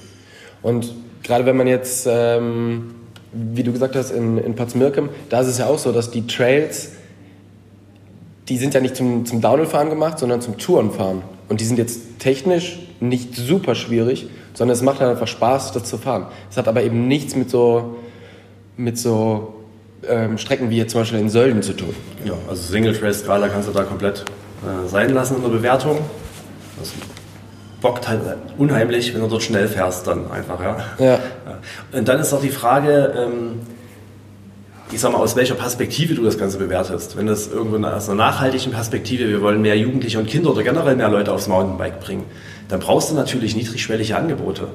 [0.62, 2.96] Und gerade wenn man jetzt ähm,
[3.32, 6.26] wie du gesagt hast, in, in Potsmirkem, da ist es ja auch so, dass die
[6.28, 6.92] Trails,
[8.48, 11.22] die sind ja nicht zum, zum Downhill-Fahren gemacht, sondern zum Tourenfahren.
[11.48, 15.84] Und die sind jetzt technisch nicht super schwierig, sondern es macht halt einfach Spaß, das
[15.84, 16.28] zu fahren.
[16.50, 17.98] Es hat aber eben nichts mit so,
[18.78, 19.56] mit so
[20.08, 21.96] ähm, Strecken wie jetzt zum Beispiel in Sölden zu tun.
[22.26, 24.26] Ja, also Single Trail Skala kannst du da komplett
[24.64, 26.00] äh, sein lassen in der Bewertung.
[26.80, 26.94] Das
[27.82, 28.22] bockt halt
[28.58, 30.78] unheimlich, wenn du dort schnell fährst, dann einfach, ja.
[31.00, 31.20] ja.
[31.92, 33.60] Und dann ist auch die Frage, ähm,
[34.92, 37.16] ich sag mal, aus welcher Perspektive du das Ganze bewertest.
[37.16, 40.96] Wenn das irgendwo aus einer nachhaltigen Perspektive, wir wollen mehr Jugendliche und Kinder oder generell
[40.96, 42.26] mehr Leute aufs Mountainbike bringen,
[42.70, 44.68] dann brauchst du natürlich niedrigschwellige Angebote.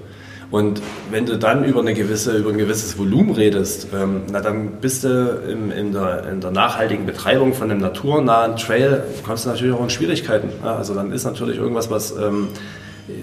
[0.50, 4.80] Und wenn du dann über, eine gewisse, über ein gewisses Volumen redest, ähm, na dann
[4.80, 9.48] bist du im, in, der, in der nachhaltigen Betreibung von einem naturnahen Trail, kommst du
[9.48, 10.50] natürlich auch in Schwierigkeiten.
[10.62, 12.48] Ja, also dann ist natürlich irgendwas, was ähm,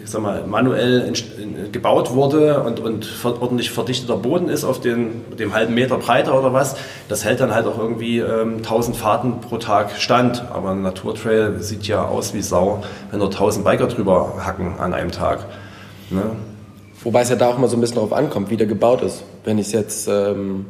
[0.05, 1.11] sag mal, manuell
[1.71, 6.53] gebaut wurde und, und ordentlich verdichteter Boden ist auf den, dem halben Meter breiter oder
[6.53, 6.75] was,
[7.09, 10.43] das hält dann halt auch irgendwie ähm, 1000 Fahrten pro Tag stand.
[10.53, 14.93] Aber ein Naturtrail sieht ja aus wie Sau, wenn nur 1000 Biker drüber hacken an
[14.93, 15.45] einem Tag.
[16.11, 16.23] Ne?
[17.03, 19.23] Wobei es ja da auch mal so ein bisschen darauf ankommt, wie der gebaut ist.
[19.43, 20.67] Wenn ich jetzt, ähm,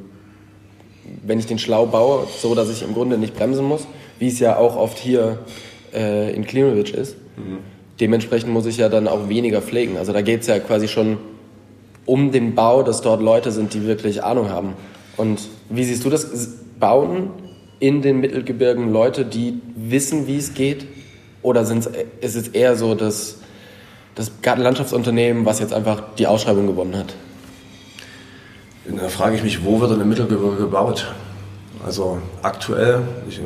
[1.23, 3.85] wenn ich den schlau baue, so dass ich im Grunde nicht bremsen muss,
[4.19, 5.39] wie es ja auch oft hier
[5.93, 7.17] äh, in Klimovic ist.
[7.35, 9.97] Mhm dementsprechend muss ich ja dann auch weniger pflegen.
[9.97, 11.17] Also da geht es ja quasi schon
[12.05, 14.73] um den Bau, dass dort Leute sind, die wirklich Ahnung haben.
[15.17, 16.27] Und wie siehst du das?
[16.79, 17.29] Bauen
[17.79, 20.87] in den Mittelgebirgen Leute, die wissen, wie es geht?
[21.43, 23.37] Oder ist es eher so, dass
[24.15, 27.13] das Gartenlandschaftsunternehmen, was jetzt einfach die Ausschreibung gewonnen hat?
[28.85, 31.13] Da frage ich mich, wo wird denn im Mittelgebirge gebaut?
[31.85, 33.41] Also aktuell, ich, äh,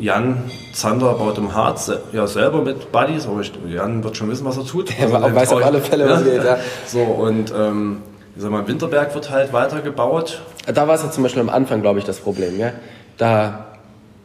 [0.00, 4.44] Jan Zander baut im Harz ja selber mit Buddies, aber ich, Jan wird schon wissen,
[4.44, 4.90] was er tut.
[4.98, 6.44] Er also, weiß auf alle Fälle, was geht.
[6.44, 6.58] Ja.
[6.86, 8.02] So, und ähm,
[8.36, 10.40] ich sag mal, Winterberg wird halt weitergebaut.
[10.72, 12.58] Da war es ja zum Beispiel am Anfang, glaube ich, das Problem.
[12.58, 12.72] Ja?
[13.16, 13.66] Da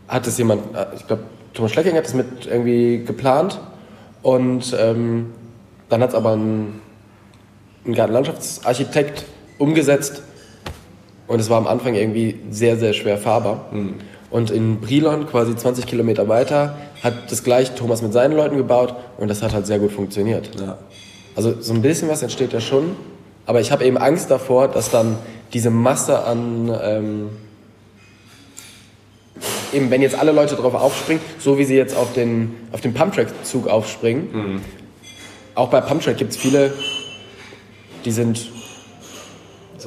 [0.08, 1.24] hat es jemand, äh, ich glaube,
[1.54, 3.60] Thomas Schlecking hat es mit irgendwie geplant
[4.22, 5.34] und ähm,
[5.90, 6.82] dann hat es aber ein,
[7.86, 9.26] ein Gartenlandschaftsarchitekt
[9.58, 10.22] umgesetzt
[11.28, 13.66] und es war am Anfang irgendwie sehr, sehr schwer fahrbar.
[13.72, 13.96] Mhm.
[14.32, 18.96] Und in Brilon, quasi 20 Kilometer weiter, hat das gleich Thomas mit seinen Leuten gebaut
[19.18, 20.50] und das hat halt sehr gut funktioniert.
[20.60, 20.78] Ja.
[21.36, 22.96] Also so ein bisschen was entsteht ja schon,
[23.46, 25.18] aber ich habe eben Angst davor, dass dann
[25.54, 27.30] diese Masse an, ähm,
[29.74, 32.94] eben wenn jetzt alle Leute drauf aufspringen, so wie sie jetzt auf den, auf den
[32.94, 34.62] Pumptrack-Zug aufspringen, Mhm.
[35.54, 36.74] auch bei Pumptrack gibt es viele,
[38.06, 38.50] die sind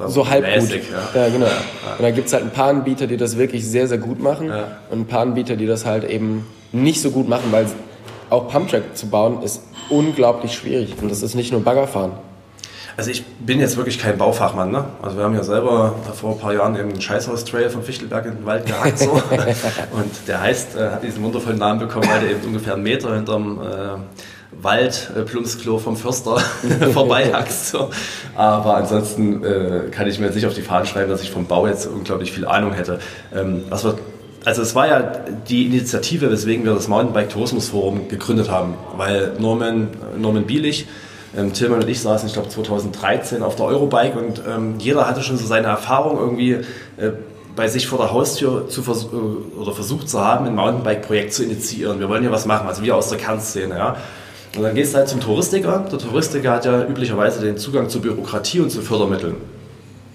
[0.06, 0.96] so halb mäßig, gut.
[1.14, 1.22] Ja.
[1.22, 1.46] Ja, genau.
[1.46, 4.48] Und dann gibt es halt ein paar Anbieter, die das wirklich sehr, sehr gut machen
[4.48, 4.78] Ja.
[4.90, 7.66] und ein paar Anbieter, die das halt eben nicht so gut machen, weil
[8.30, 12.12] auch Pumptrack zu bauen ist unglaublich schwierig und das ist nicht nur Baggerfahren.
[12.98, 14.72] Also ich bin jetzt wirklich kein Baufachmann.
[14.72, 14.84] Ne?
[15.00, 18.38] Also wir haben ja selber vor ein paar Jahren eben einen Scheißhaus-Trail vom Fichtelberg in
[18.38, 18.98] den Wald gehackt.
[18.98, 19.12] So.
[19.92, 23.14] Und der heißt, äh, hat diesen wundervollen Namen bekommen, weil der eben ungefähr einen Meter
[23.14, 23.66] hinterm äh,
[24.52, 26.38] Wald, äh, vom Förster
[26.92, 27.68] vorbeihackst.
[27.68, 27.90] So.
[28.34, 31.46] Aber ansonsten äh, kann ich mir jetzt nicht auf die Fahnen schreiben, dass ich vom
[31.46, 32.98] Bau jetzt unglaublich viel Ahnung hätte.
[33.34, 33.98] Ähm, was wir
[34.44, 35.00] also es war ja
[35.48, 40.86] die Initiative, weswegen wir das Mountainbike Tourismus Forum gegründet haben, weil Norman, Norman Bielich,
[41.36, 45.22] ähm, Tillmann und ich saßen, ich glaube 2013 auf der Eurobike und ähm, jeder hatte
[45.22, 47.12] schon so seine Erfahrung irgendwie äh,
[47.56, 51.42] bei sich vor der Haustür zu vers äh, oder versucht zu haben, ein Mountainbike-Projekt zu
[51.42, 52.00] initiieren.
[52.00, 53.76] Wir wollen hier was machen, also wir aus der Kernszene.
[53.76, 53.96] Ja.
[54.56, 55.86] Und dann gehst du halt zum Touristiker.
[55.90, 59.36] Der Touristiker hat ja üblicherweise den Zugang zur Bürokratie und zu Fördermitteln.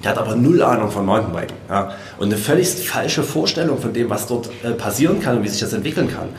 [0.03, 1.55] Der hat aber null Ahnung von Mountainbiken.
[1.69, 1.91] Ja.
[2.17, 5.61] Und eine völlig falsche Vorstellung von dem, was dort äh, passieren kann und wie sich
[5.61, 6.29] das entwickeln kann.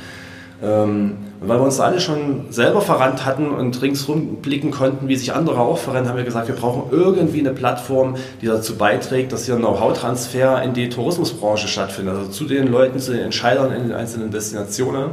[0.63, 5.17] Ähm, und weil wir uns alle schon selber verrannt hatten und ringsrum blicken konnten, wie
[5.17, 9.33] sich andere auch verrennen, haben wir gesagt, wir brauchen irgendwie eine Plattform, die dazu beiträgt,
[9.33, 12.17] dass hier ein Know-how-Transfer in die Tourismusbranche stattfindet.
[12.17, 15.13] Also zu den Leuten, zu den Entscheidern in den einzelnen Destinationen.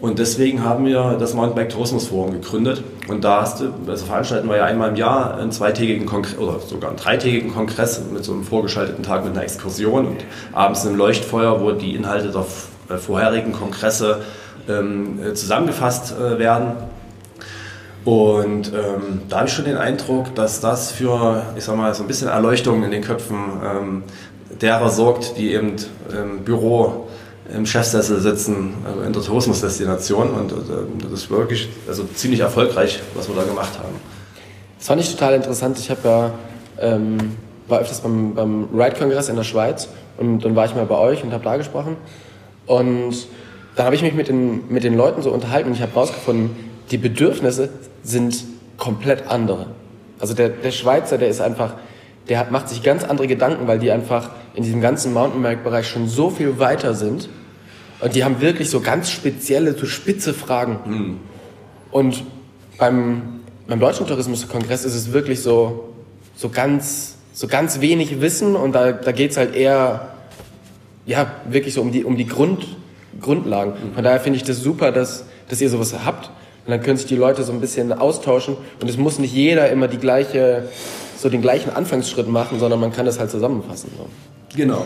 [0.00, 2.82] Und deswegen haben wir das Mountainbike Tourismus Forum gegründet.
[3.08, 6.58] Und da hast du, also veranstalten wir ja einmal im Jahr einen zweitägigen Kongress oder
[6.60, 10.96] sogar einen dreitägigen Kongress mit so einem vorgeschalteten Tag mit einer Exkursion und abends einem
[10.96, 12.44] Leuchtfeuer, wo die Inhalte der
[12.94, 14.20] äh, vorherigen Kongresse
[14.68, 16.72] ähm, zusammengefasst äh, werden.
[18.04, 22.02] Und ähm, da habe ich schon den Eindruck, dass das für, ich sag mal, so
[22.02, 24.02] ein bisschen Erleuchtung in den Köpfen ähm,
[24.60, 25.76] derer sorgt, die eben
[26.12, 27.03] im Büro
[27.52, 30.54] im Chefsessel sitzen äh, in der Tourismusdestination und äh,
[31.02, 33.94] das ist wirklich also ziemlich erfolgreich, was wir da gemacht haben.
[34.78, 35.78] Das fand ich total interessant.
[35.78, 36.30] Ich habe ja
[36.80, 37.36] ähm,
[37.68, 41.22] war öfters beim, beim Ride-Kongress in der Schweiz und dann war ich mal bei euch
[41.22, 41.96] und habe da gesprochen
[42.66, 43.26] und
[43.76, 46.50] dann habe ich mich mit den, mit den Leuten so unterhalten und ich habe herausgefunden,
[46.90, 47.70] die Bedürfnisse
[48.02, 48.44] sind
[48.76, 49.66] komplett andere.
[50.20, 51.74] Also der, der Schweizer, der ist einfach,
[52.28, 56.08] der hat, macht sich ganz andere Gedanken, weil die einfach in diesem ganzen Mountainbike-Bereich schon
[56.08, 57.28] so viel weiter sind.
[58.00, 61.20] Und die haben wirklich so ganz spezielle, so spitze Fragen.
[61.90, 62.24] Und
[62.78, 65.94] beim, beim Deutschen Tourismuskongress ist es wirklich so,
[66.36, 70.08] so, ganz, so ganz wenig Wissen und da, da geht es halt eher
[71.06, 72.66] ja, wirklich so um die, um die Grund,
[73.20, 73.74] Grundlagen.
[73.94, 76.30] Von daher finde ich das super, dass, dass ihr sowas habt.
[76.66, 79.68] Und dann können sich die Leute so ein bisschen austauschen und es muss nicht jeder
[79.68, 80.68] immer die gleiche,
[81.24, 83.90] so den gleichen Anfangsschritt machen, sondern man kann das halt zusammenfassen.
[83.96, 84.06] So.
[84.54, 84.84] Genau.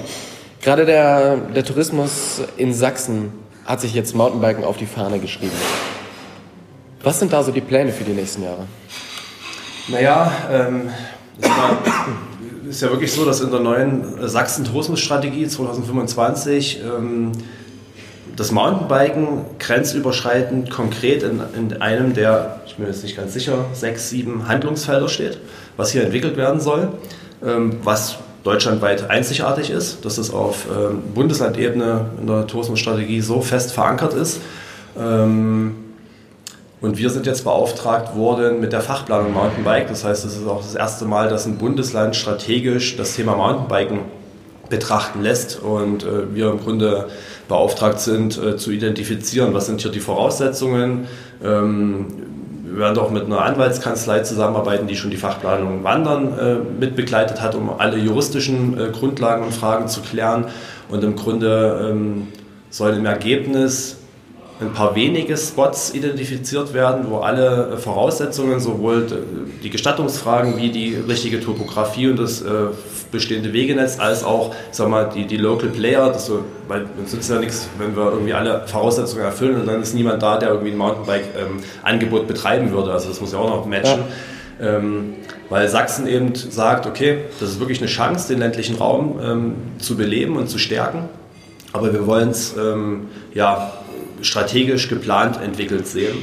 [0.63, 3.33] Gerade der, der Tourismus in Sachsen
[3.65, 5.57] hat sich jetzt Mountainbiken auf die Fahne geschrieben.
[7.03, 8.67] Was sind da so die Pläne für die nächsten Jahre?
[9.89, 10.91] Naja, ähm,
[11.41, 11.79] es war,
[12.69, 17.33] ist ja wirklich so, dass in der neuen Sachsen-Tourismusstrategie 2025 ähm,
[18.37, 23.65] das Mountainbiken grenzüberschreitend konkret in, in einem der, ich bin mir jetzt nicht ganz sicher,
[23.73, 25.39] sechs, sieben Handlungsfelder steht,
[25.79, 26.89] was hier entwickelt werden soll,
[27.43, 33.73] ähm, was deutschlandweit einzigartig ist, dass es auf ähm, Bundeslandebene in der Tourismusstrategie so fest
[33.73, 34.41] verankert ist.
[34.99, 35.77] Ähm,
[36.81, 39.89] und wir sind jetzt beauftragt worden mit der Fachplanung Mountainbike.
[39.89, 44.01] Das heißt, es ist auch das erste Mal, dass ein Bundesland strategisch das Thema Mountainbiken
[44.69, 47.09] betrachten lässt und äh, wir im Grunde
[47.49, 51.07] beauftragt sind, äh, zu identifizieren, was sind hier die Voraussetzungen.
[51.43, 52.07] Ähm,
[52.71, 57.41] wir werden auch mit einer Anwaltskanzlei zusammenarbeiten, die schon die Fachplanung Wandern äh, mit begleitet
[57.41, 60.47] hat, um alle juristischen äh, Grundlagen und Fragen zu klären.
[60.89, 62.29] Und im Grunde ähm,
[62.71, 63.97] soll im Ergebnis
[64.61, 69.07] ein paar wenige Spots identifiziert werden, wo alle Voraussetzungen, sowohl
[69.63, 72.67] die Gestattungsfragen wie die richtige Topografie und das äh,
[73.11, 77.31] bestehende Wegenetz, als auch sag mal, die, die Local Player, das so, weil uns nützt
[77.31, 80.73] ja nichts, wenn wir irgendwie alle Voraussetzungen erfüllen und dann ist niemand da, der irgendwie
[80.73, 82.93] ein Mountainbike-Angebot ähm, betreiben würde.
[82.93, 84.01] Also das muss ja auch noch matchen.
[84.61, 84.77] Ja.
[84.77, 85.15] Ähm,
[85.49, 89.97] weil Sachsen eben sagt, okay, das ist wirklich eine Chance, den ländlichen Raum ähm, zu
[89.97, 91.09] beleben und zu stärken.
[91.73, 93.73] Aber wir wollen es ähm, ja,
[94.21, 96.17] strategisch geplant entwickelt sehen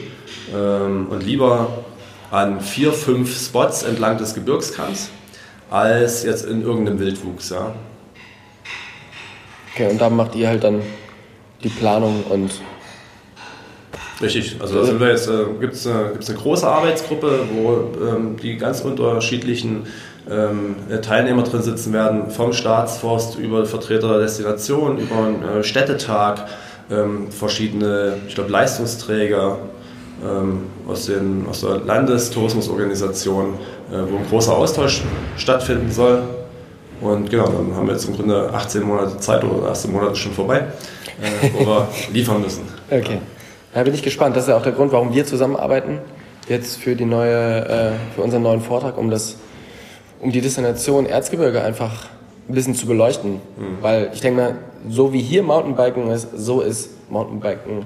[0.53, 1.85] ähm, und lieber
[2.31, 5.09] an vier, fünf Spots entlang des Gebirgskamms
[5.69, 7.49] als jetzt in irgendeinem Wildwuchs.
[7.49, 7.73] Ja.
[9.73, 10.81] Okay, und da macht ihr halt dann
[11.63, 12.51] die Planung und
[14.21, 17.91] Richtig, also da sind wir jetzt, äh, gibt es eine, gibt's eine große Arbeitsgruppe, wo
[18.01, 19.87] ähm, die ganz unterschiedlichen
[20.29, 26.45] ähm, Teilnehmer drin sitzen werden, vom Staatsforst über Vertreter der Destination, über einen äh, Städtetag,
[26.89, 29.57] ähm, verschiedene, ich glaube, Leistungsträger
[30.23, 35.03] ähm, aus, den, aus der Landestourismusorganisation, äh, wo ein großer Austausch
[35.37, 36.23] stattfinden soll.
[37.01, 40.13] Und genau, dann haben wir jetzt im Grunde 18 Monate Zeit oder der erste Monat
[40.13, 40.59] ist schon vorbei,
[41.21, 42.63] äh, wo wir liefern müssen.
[42.89, 43.19] Okay.
[43.73, 44.35] Da bin ich gespannt.
[44.35, 45.99] Das ist ja auch der Grund, warum wir zusammenarbeiten.
[46.47, 49.35] Jetzt für, die neue, äh, für unseren neuen Vortrag, um, das,
[50.21, 52.07] um die Destination Erzgebirge einfach
[52.47, 53.33] ein bisschen zu beleuchten.
[53.33, 53.77] Mhm.
[53.81, 54.55] Weil ich denke mal,
[54.87, 57.85] so wie hier Mountainbiken ist, so ist Mountainbiken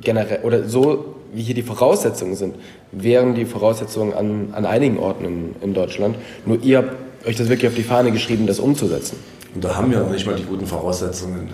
[0.00, 2.56] generell, oder so wie hier die Voraussetzungen sind,
[2.92, 6.16] wären die Voraussetzungen an, an einigen Orten in, in Deutschland.
[6.46, 9.16] Nur ihr habt euch das wirklich auf die Fahne geschrieben, das umzusetzen.
[9.54, 11.48] Und da haben wir noch nicht mal die guten Voraussetzungen.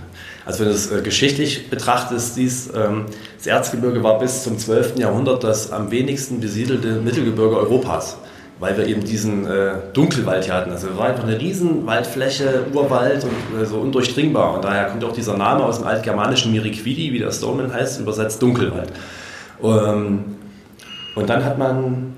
[0.45, 3.07] Also wenn du es äh, geschichtlich betrachtest, dies, ähm,
[3.39, 4.99] das Erzgebirge war bis zum 12.
[4.99, 8.19] Jahrhundert das am wenigsten besiedelte Mittelgebirge Europas,
[8.59, 10.73] weil wir eben diesen äh, Dunkelwald hier hatten.
[10.73, 14.55] Also es war einfach eine riesen Waldfläche, Urwald und äh, so undurchdringbar.
[14.55, 18.43] Und daher kommt auch dieser Name aus dem altgermanischen Miriquidi, wie der Stoneman heißt, übersetzt
[18.43, 18.93] Dunkelwald.
[19.63, 20.25] Ähm,
[21.15, 22.15] und dann hat man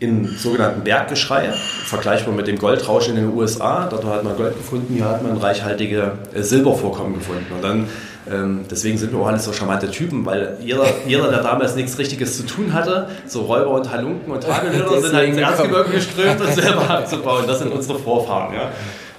[0.00, 1.50] in sogenannten Berggeschrei,
[1.84, 3.86] vergleichbar mit dem Goldrausch in den USA.
[3.88, 7.46] Dort hat man Gold gefunden, hier hat man reichhaltige äh, Silbervorkommen gefunden.
[7.54, 7.88] Und dann,
[8.30, 11.98] ähm, deswegen sind wir auch alles so charmante Typen, weil jeder, jeder, der damals nichts
[11.98, 16.40] Richtiges zu tun hatte, so Räuber und Halunken und Tagelhörer, sind halt ins Erzgebirge geströmt,
[16.40, 17.44] das selber abzubauen.
[17.46, 18.54] Das sind unsere Vorfahren.
[18.54, 18.70] Ja.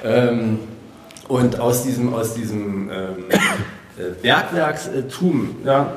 [0.03, 0.59] Ähm,
[1.27, 3.25] und aus diesem, aus diesem ähm,
[3.97, 5.93] äh, Bergwerkstum ja,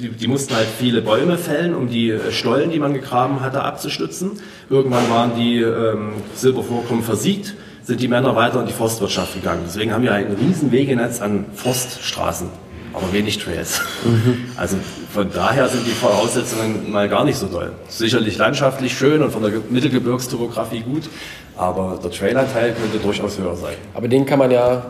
[0.00, 4.32] die, die, mussten halt viele Bäume fällen, um die Stollen, die man gegraben hatte, abzustützen.
[4.68, 9.62] Irgendwann waren die ähm, Silbervorkommen versiegt, sind die Männer weiter in die Forstwirtschaft gegangen.
[9.66, 12.48] Deswegen haben wir ein riesen Wegenetz an Forststraßen,
[12.92, 13.82] aber wenig Trails.
[14.04, 14.46] Mhm.
[14.56, 14.76] Also
[15.12, 17.72] von daher sind die Voraussetzungen mal gar nicht so toll.
[17.88, 21.08] Sicherlich landschaftlich schön und von der Mittelgebirgstopografie gut,
[21.56, 23.74] aber der Trailanteil könnte durchaus höher sein.
[23.94, 24.82] Aber den kann man ja,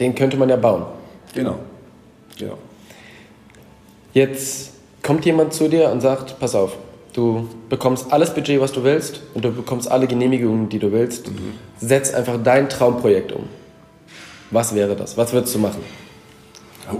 [0.00, 0.84] den könnte man ja bauen.
[1.34, 1.58] Genau.
[2.38, 2.58] Genau.
[4.16, 4.70] Jetzt
[5.02, 6.72] kommt jemand zu dir und sagt, pass auf,
[7.12, 11.28] du bekommst alles Budget, was du willst und du bekommst alle Genehmigungen, die du willst.
[11.28, 11.52] Mhm.
[11.78, 13.44] Setz einfach dein Traumprojekt um.
[14.50, 15.18] Was wäre das?
[15.18, 15.84] Was würdest du machen?
[16.90, 16.96] Oh.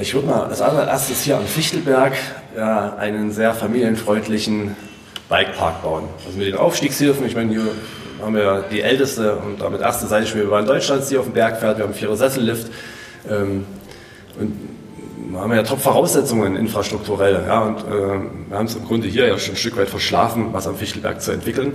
[0.00, 2.14] Ich würde mal als allererstes hier am Fichtelberg
[2.56, 4.74] ja, einen sehr familienfreundlichen
[5.28, 6.08] Bikepark bauen.
[6.26, 7.68] Also mit den Aufstiegshilfen, ich meine, hier
[8.20, 11.78] haben wir die älteste und damit erste Seitenschwebebahn Deutschlands, die auf dem Berg fährt.
[11.78, 12.72] Wir haben einen Vierer-Sessellift.
[13.30, 13.66] Ähm,
[14.40, 14.75] und
[15.40, 17.44] haben wir ja Top-Voraussetzungen infrastrukturell.
[17.46, 20.48] Ja, und äh, wir haben es im Grunde hier ja schon ein Stück weit verschlafen,
[20.52, 21.72] was am Fichtelberg zu entwickeln.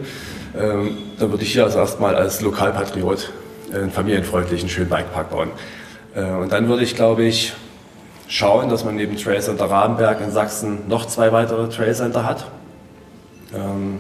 [0.58, 3.32] Ähm, dann würde ich hier also erstmal als Lokalpatriot
[3.74, 5.50] einen familienfreundlichen, schönen Bikepark bauen.
[6.16, 7.54] Äh, und dann würde ich, glaube ich,
[8.28, 12.46] schauen, dass man neben Trail Center Rabenberg in Sachsen noch zwei weitere Trail Center hat.
[13.54, 14.00] Ähm,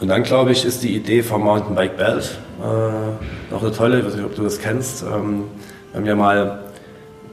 [0.00, 4.06] und dann, glaube ich, ist die Idee vom Mountainbike Belt äh, noch eine tolle, ich
[4.06, 5.02] weiß nicht, ob du das kennst.
[5.02, 5.44] Ähm,
[5.92, 6.63] wir haben ja mal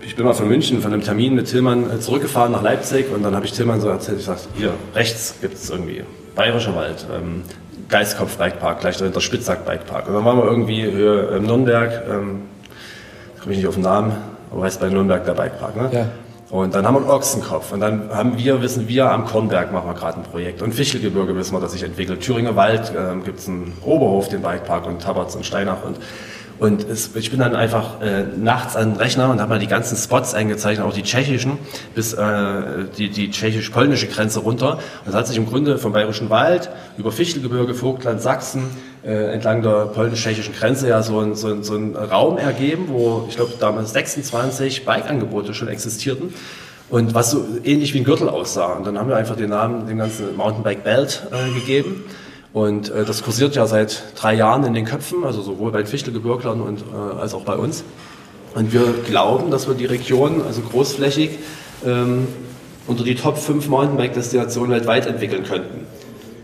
[0.06, 3.24] ich bin mal von München, von einem Termin mit Tillmann äh, zurückgefahren nach Leipzig und
[3.24, 6.04] dann habe ich Tillmann so erzählt, ich sagte, hier rechts gibt es irgendwie
[6.36, 7.44] Bayerischer Wald, ähm,
[7.90, 10.08] Geistkopf Bikepark, gleich dahinter Spitzsack Bikepark.
[10.08, 12.42] Und dann waren wir irgendwie hier in Nürnberg, ähm,
[13.40, 14.14] komme ich nicht auf den Namen,
[14.52, 15.90] aber heißt bei Nürnberg der Bikepark, ne?
[15.92, 16.08] Ja.
[16.50, 19.88] Und dann haben wir einen Ochsenkopf und dann haben wir, wissen wir, am Kornberg machen
[19.88, 20.62] wir gerade ein Projekt.
[20.62, 22.20] Und Fichtelgebirge wissen wir, dass sich entwickelt.
[22.20, 25.96] Thüringer Wald ähm, gibt es einen Oberhof, den Bikepark und Taberts und Steinach und
[26.62, 29.66] und es, ich bin dann einfach äh, nachts an den Rechner und habe mal die
[29.66, 31.58] ganzen Spots eingezeichnet, auch die tschechischen,
[31.96, 34.74] bis äh, die, die tschechisch-polnische Grenze runter.
[35.04, 36.70] Und es hat sich im Grunde vom Bayerischen Wald
[37.00, 38.66] über Fichtelgebirge, Vogtland, Sachsen,
[39.04, 43.26] äh, entlang der polnisch-tschechischen Grenze ja so ein, so, ein, so ein Raum ergeben, wo
[43.28, 46.32] ich glaube damals 26 Bike-Angebote schon existierten.
[46.92, 48.74] Und was so ähnlich wie ein Gürtel aussah.
[48.74, 52.04] Und dann haben wir einfach den Namen dem ganzen Mountainbike Belt äh, gegeben.
[52.54, 55.88] Und äh, das kursiert ja seit drei Jahren in den Köpfen, also sowohl bei den
[55.88, 57.84] Fichtelgebirglern und, äh, als auch bei uns.
[58.56, 61.40] Und wir glauben, dass wir die Region, also großflächig,
[61.86, 62.28] ähm,
[62.88, 65.86] unter die Top 5 Mountainbike-Destinationen weltweit entwickeln könnten.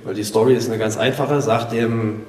[0.06, 1.42] Weil die Story ist eine ganz einfache.
[1.42, 2.22] Sagt dem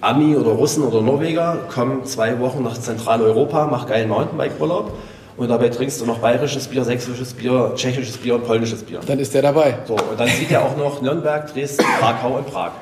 [0.00, 4.92] Ami oder Russen oder Norweger, komm zwei Wochen nach Zentraleuropa, mach geilen Mountainbike-Urlaub
[5.36, 8.98] und dabei trinkst du noch bayerisches Bier, sächsisches Bier, tschechisches Bier und polnisches Bier.
[9.06, 9.78] Dann ist der dabei.
[9.86, 12.72] So, und dann sieht er auch noch Nürnberg, Dresden, Krakau und Prag.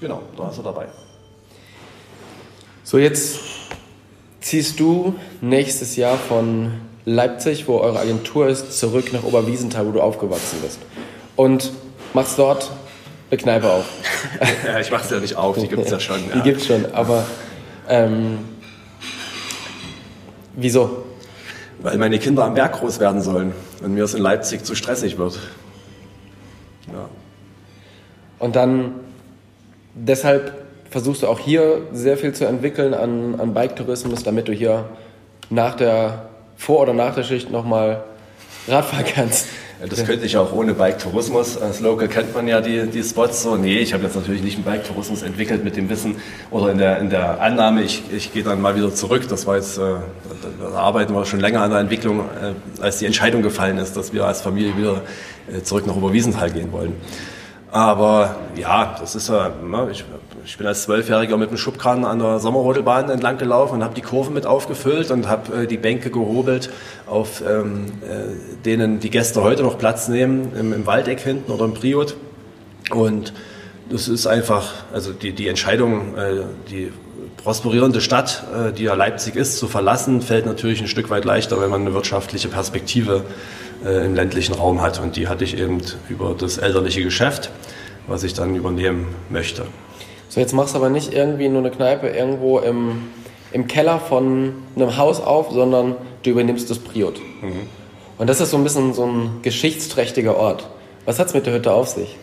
[0.00, 0.86] Genau, da ist er dabei.
[2.84, 3.40] So, jetzt
[4.40, 6.72] ziehst du nächstes Jahr von
[7.04, 10.78] Leipzig, wo eure Agentur ist, zurück nach Oberwiesenthal, wo du aufgewachsen bist.
[11.36, 11.72] Und
[12.14, 12.70] machst dort
[13.30, 13.86] eine Kneipe auf.
[14.66, 16.20] ja, ich mach's ja nicht auf, die gibt's ja schon.
[16.28, 16.36] Ja.
[16.36, 17.26] Die gibt's schon, aber
[17.88, 18.38] ähm,
[20.54, 21.04] wieso?
[21.80, 23.52] Weil meine Kinder am Berg groß werden sollen.
[23.82, 25.38] und mir es in Leipzig zu stressig wird.
[26.88, 27.08] Ja.
[28.38, 28.94] Und dann
[29.94, 30.52] deshalb
[30.90, 34.88] versuchst du auch hier sehr viel zu entwickeln an, an Bike-Tourismus, damit du hier
[35.50, 38.04] nach der, vor oder nach der Schicht nochmal
[38.66, 39.46] Radfahren kannst.
[39.86, 41.56] Das könnte ich auch ohne Bike-Tourismus.
[41.56, 43.56] Als Local kennt man ja die, die Spots so.
[43.56, 46.16] Nee, ich habe jetzt natürlich nicht einen Bike-Tourismus entwickelt mit dem Wissen
[46.50, 49.28] oder in der, in der Annahme, ich, ich gehe dann mal wieder zurück.
[49.28, 49.82] Das war jetzt, äh,
[50.60, 54.12] da, arbeiten wir schon länger an der Entwicklung, äh, als die Entscheidung gefallen ist, dass
[54.12, 55.02] wir als Familie wieder
[55.52, 56.94] äh, zurück nach Oberwiesenthal gehen wollen.
[57.70, 60.04] Aber ja, das ist ja, ne, ich,
[60.44, 64.00] ich bin als Zwölfjähriger mit dem Schubkran an der Sommerrodelbahn entlang gelaufen und habe die
[64.00, 66.70] Kurven mit aufgefüllt und habe äh, die Bänke gehobelt,
[67.06, 71.66] auf ähm, äh, denen die Gäste heute noch Platz nehmen, im, im Waldeck hinten oder
[71.66, 72.16] im Priot.
[72.90, 73.34] Und
[73.90, 76.90] das ist einfach, also die, die Entscheidung, äh, die
[77.36, 81.60] prosperierende Stadt, äh, die ja Leipzig ist, zu verlassen, fällt natürlich ein Stück weit leichter,
[81.60, 85.00] wenn man eine wirtschaftliche Perspektive äh, im ländlichen Raum hat.
[85.00, 87.50] Und die hatte ich eben über das elterliche Geschäft,
[88.06, 89.66] was ich dann übernehmen möchte.
[90.28, 93.08] So, jetzt machst du aber nicht irgendwie nur eine Kneipe irgendwo im,
[93.52, 97.20] im Keller von einem Haus auf, sondern du übernimmst das Priot.
[97.40, 97.68] Mhm.
[98.18, 100.68] Und das ist so ein bisschen so ein geschichtsträchtiger Ort.
[101.04, 102.16] Was hat es mit der Hütte auf sich?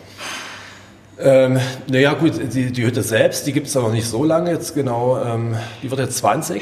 [1.18, 4.50] Ähm, naja gut, die, die Hütte selbst, die gibt es ja noch nicht so lange,
[4.50, 6.60] jetzt genau, ähm, die wird jetzt 20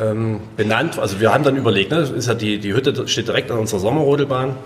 [0.00, 0.98] ähm, benannt.
[0.98, 3.80] Also wir haben dann überlegt, ne, ist ja die, die Hütte steht direkt an unserer
[3.80, 4.56] Sommerrodelbahn.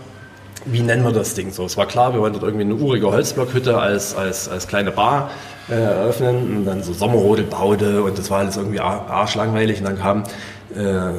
[0.64, 1.64] Wie nennen wir das Ding so?
[1.64, 5.31] Es war klar, wir wollten dort irgendwie eine urige Holzblockhütte als, als, als kleine Bar
[5.68, 10.24] äh, eröffnen und dann so Sommerrodelbaude und das war alles irgendwie arschlangweilig und dann kam
[10.74, 11.12] äh,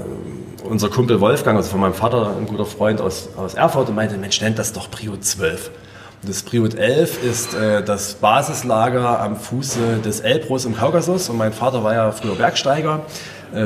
[0.64, 4.18] unser Kumpel Wolfgang, also von meinem Vater, ein guter Freund aus, aus Erfurt und meinte,
[4.18, 5.72] Mensch, nennt das doch Prio 12.
[6.24, 11.53] Das Priot 11 ist äh, das Basislager am Fuße des Elbros im Kaukasus und mein
[11.53, 13.01] Vater war ja früher Bergsteiger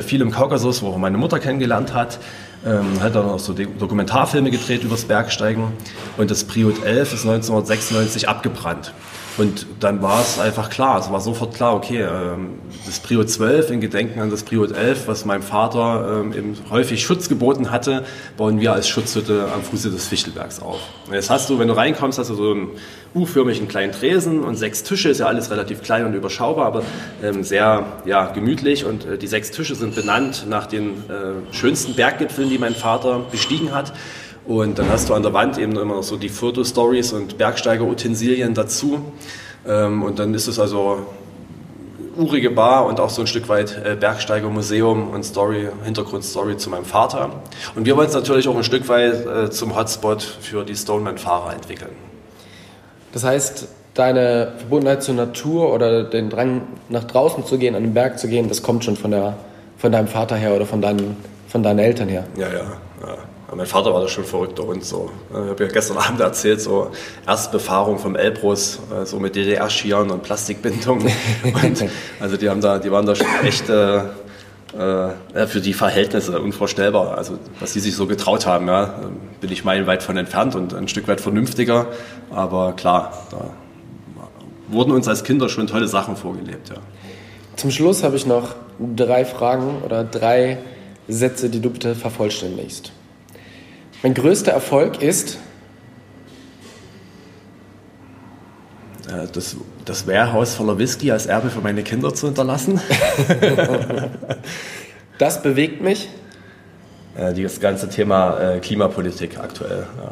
[0.02, 2.20] viel im Kaukasus, wo er meine Mutter kennengelernt hat.
[2.64, 5.74] Ähm, hat dann auch so Dokumentarfilme gedreht über das Bergsteigen.
[6.18, 8.94] Und das Priot 11 ist 1996 abgebrannt.
[9.38, 13.72] Und dann war es einfach klar, es war sofort klar, okay, ähm, das Prio 12
[13.72, 18.04] in Gedenken an das Prio 11, was meinem Vater ähm, eben häufig Schutz geboten hatte,
[18.36, 20.80] bauen wir als Schutzhütte am Fuße des Fichtelbergs auf.
[21.08, 22.70] Und jetzt hast du, wenn du reinkommst, hast du so einen
[23.16, 26.84] U-förmigen kleinen Tresen und sechs Tische, ist ja alles relativ klein und überschaubar, aber
[27.24, 31.94] ähm, sehr ja, gemütlich und äh, die sechs Tische sind benannt nach den äh, schönsten
[31.94, 33.94] Berggipfeln, die mein Vater bestiegen hat.
[34.46, 38.54] Und dann hast du an der Wand eben immer noch so die Fotostories und Bergsteiger-Utensilien
[38.54, 39.00] dazu.
[39.68, 41.06] Ähm, und dann ist es also
[42.18, 46.86] urige Bar und auch so ein Stück weit äh, Bergsteigermuseum und Story, Hintergrundstory zu meinem
[46.86, 47.30] Vater.
[47.76, 51.54] Und wir wollen es natürlich auch ein Stück weit äh, zum Hotspot für die Stoneman-Fahrer
[51.54, 51.92] entwickeln.
[53.14, 57.94] Das heißt, deine Verbundenheit zur Natur oder den Drang nach draußen zu gehen, an den
[57.94, 59.36] Berg zu gehen, das kommt schon von, der,
[59.78, 61.18] von deinem Vater her oder von deinen,
[61.48, 62.26] von deinen Eltern her?
[62.38, 62.64] Ja, ja.
[63.52, 63.56] Ja.
[63.56, 64.84] Mein Vater war da schon verrückter Hund.
[64.84, 65.12] So.
[65.30, 66.92] Ich habe ja gestern Abend erzählt, so
[67.28, 71.12] Erstbefahrung vom Elbrus, äh, so mit DDR-Skiern und Plastikbindungen.
[71.44, 71.86] Und,
[72.20, 73.98] also die, haben da, die waren da schon echt äh,
[74.78, 77.18] äh, für die Verhältnisse unvorstellbar.
[77.18, 79.02] Also was die sich so getraut haben, ja,
[79.42, 81.88] bin ich meilenweit von entfernt und ein Stück weit vernünftiger.
[82.30, 83.50] Aber klar, da
[84.70, 86.70] wurden uns als Kinder schon tolle Sachen vorgelebt.
[86.70, 86.76] Ja.
[87.58, 88.56] Zum Schluss habe ich noch
[88.96, 90.60] drei Fragen oder drei
[91.08, 92.94] Sätze, die du bitte vervollständigst.
[94.04, 95.38] Mein größter Erfolg ist.
[99.08, 102.80] Äh, das, das Warehouse voller Whisky als Erbe für meine Kinder zu hinterlassen.
[105.18, 106.10] das bewegt mich.
[107.16, 109.86] Äh, das ganze Thema äh, Klimapolitik aktuell.
[109.98, 110.12] Ja.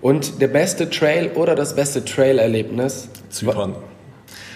[0.00, 3.08] Und der beste Trail oder das beste Trail-Erlebnis?
[3.30, 3.76] Zypern.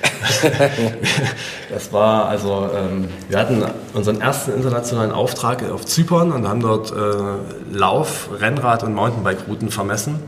[1.70, 6.92] das war also, ähm, wir hatten unseren ersten internationalen Auftrag auf Zypern und haben dort
[6.92, 10.20] äh, Lauf-, Rennrad- und Mountainbike-Routen vermessen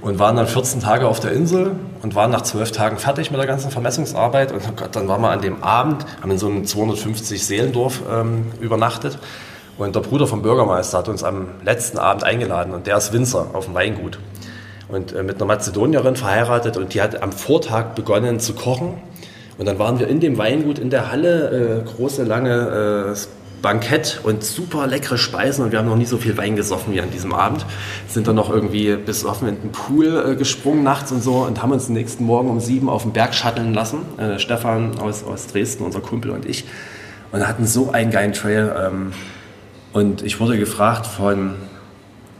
[0.00, 3.38] und waren dann 14 Tage auf der Insel und waren nach 12 Tagen fertig mit
[3.38, 4.52] der ganzen Vermessungsarbeit.
[4.52, 8.00] Und oh Gott, dann waren wir an dem Abend, haben in so einem 250 Seelendorf
[8.10, 9.18] ähm, übernachtet.
[9.76, 13.46] Und der Bruder vom Bürgermeister hat uns am letzten Abend eingeladen und der ist Winzer
[13.54, 14.18] auf dem Weingut
[14.90, 18.94] und äh, mit einer Mazedonierin verheiratet und die hat am Vortag begonnen zu kochen.
[19.58, 23.16] Und dann waren wir in dem Weingut in der Halle, äh, große, lange äh,
[23.60, 27.00] Bankett und super leckere Speisen und wir haben noch nie so viel Wein gesoffen wie
[27.00, 27.66] an diesem Abend.
[28.08, 31.62] Sind dann noch irgendwie bis offen in den Pool äh, gesprungen nachts und so und
[31.62, 33.98] haben uns den nächsten Morgen um sieben auf den Berg shutteln lassen.
[34.18, 36.64] Äh, Stefan aus, aus Dresden, unser Kumpel und ich.
[37.32, 38.74] Und hatten so einen geilen Trail.
[38.76, 39.12] Ähm,
[39.92, 41.54] und ich wurde gefragt von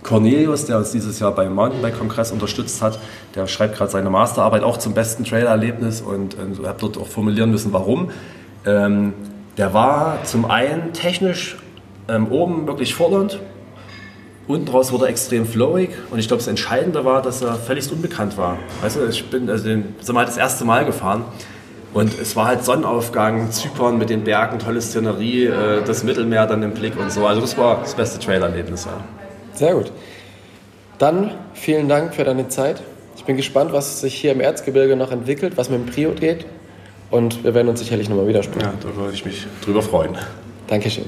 [0.03, 2.99] Cornelius, der uns dieses Jahr beim Mountainbike-Kongress unterstützt hat,
[3.35, 7.51] der schreibt gerade seine Masterarbeit auch zum besten Trailer-Erlebnis und äh, habe dort auch formulieren
[7.51, 8.11] müssen, warum.
[8.67, 9.13] Ähm,
[9.57, 11.59] der war zum einen technisch
[12.09, 13.41] ähm, oben wirklich fordernd
[14.51, 17.91] unten raus wurde er extrem flowig und ich glaube, das Entscheidende war, dass er völlig
[17.91, 18.59] unbekannt war.
[18.83, 21.25] Weißt ich bin also den, sind wir halt das erste Mal gefahren
[21.95, 26.63] und es war halt Sonnenaufgang, Zypern mit den Bergen, tolle Szenerie, äh, das Mittelmeer dann
[26.63, 27.27] im Blick und so.
[27.27, 28.85] Also das war das beste Trailerlebnis.
[28.85, 29.20] Ja.
[29.61, 29.93] Sehr gut.
[30.97, 32.83] Dann vielen Dank für deine Zeit.
[33.15, 36.47] Ich bin gespannt, was sich hier im Erzgebirge noch entwickelt, was mit dem Prio geht.
[37.11, 38.63] Und wir werden uns sicherlich nochmal widersprechen.
[38.63, 40.17] Ja, da würde ich mich drüber freuen.
[40.67, 41.05] Dankeschön.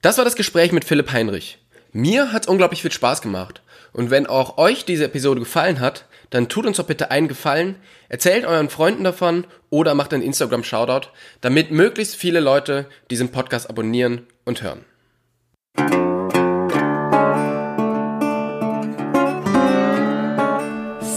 [0.00, 1.58] Das war das Gespräch mit Philipp Heinrich.
[1.92, 3.60] Mir hat es unglaublich viel Spaß gemacht.
[3.92, 7.76] Und wenn auch euch diese Episode gefallen hat, dann tut uns doch bitte einen Gefallen,
[8.08, 11.08] erzählt euren Freunden davon oder macht einen Instagram-Shoutout,
[11.42, 14.86] damit möglichst viele Leute diesen Podcast abonnieren und hören.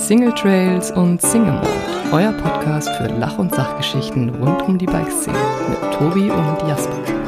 [0.07, 1.67] Single Trails und Single Mode,
[2.13, 5.37] euer Podcast für Lach- und Sachgeschichten rund um die Bikeszene
[5.69, 7.26] mit Tobi und Jasper.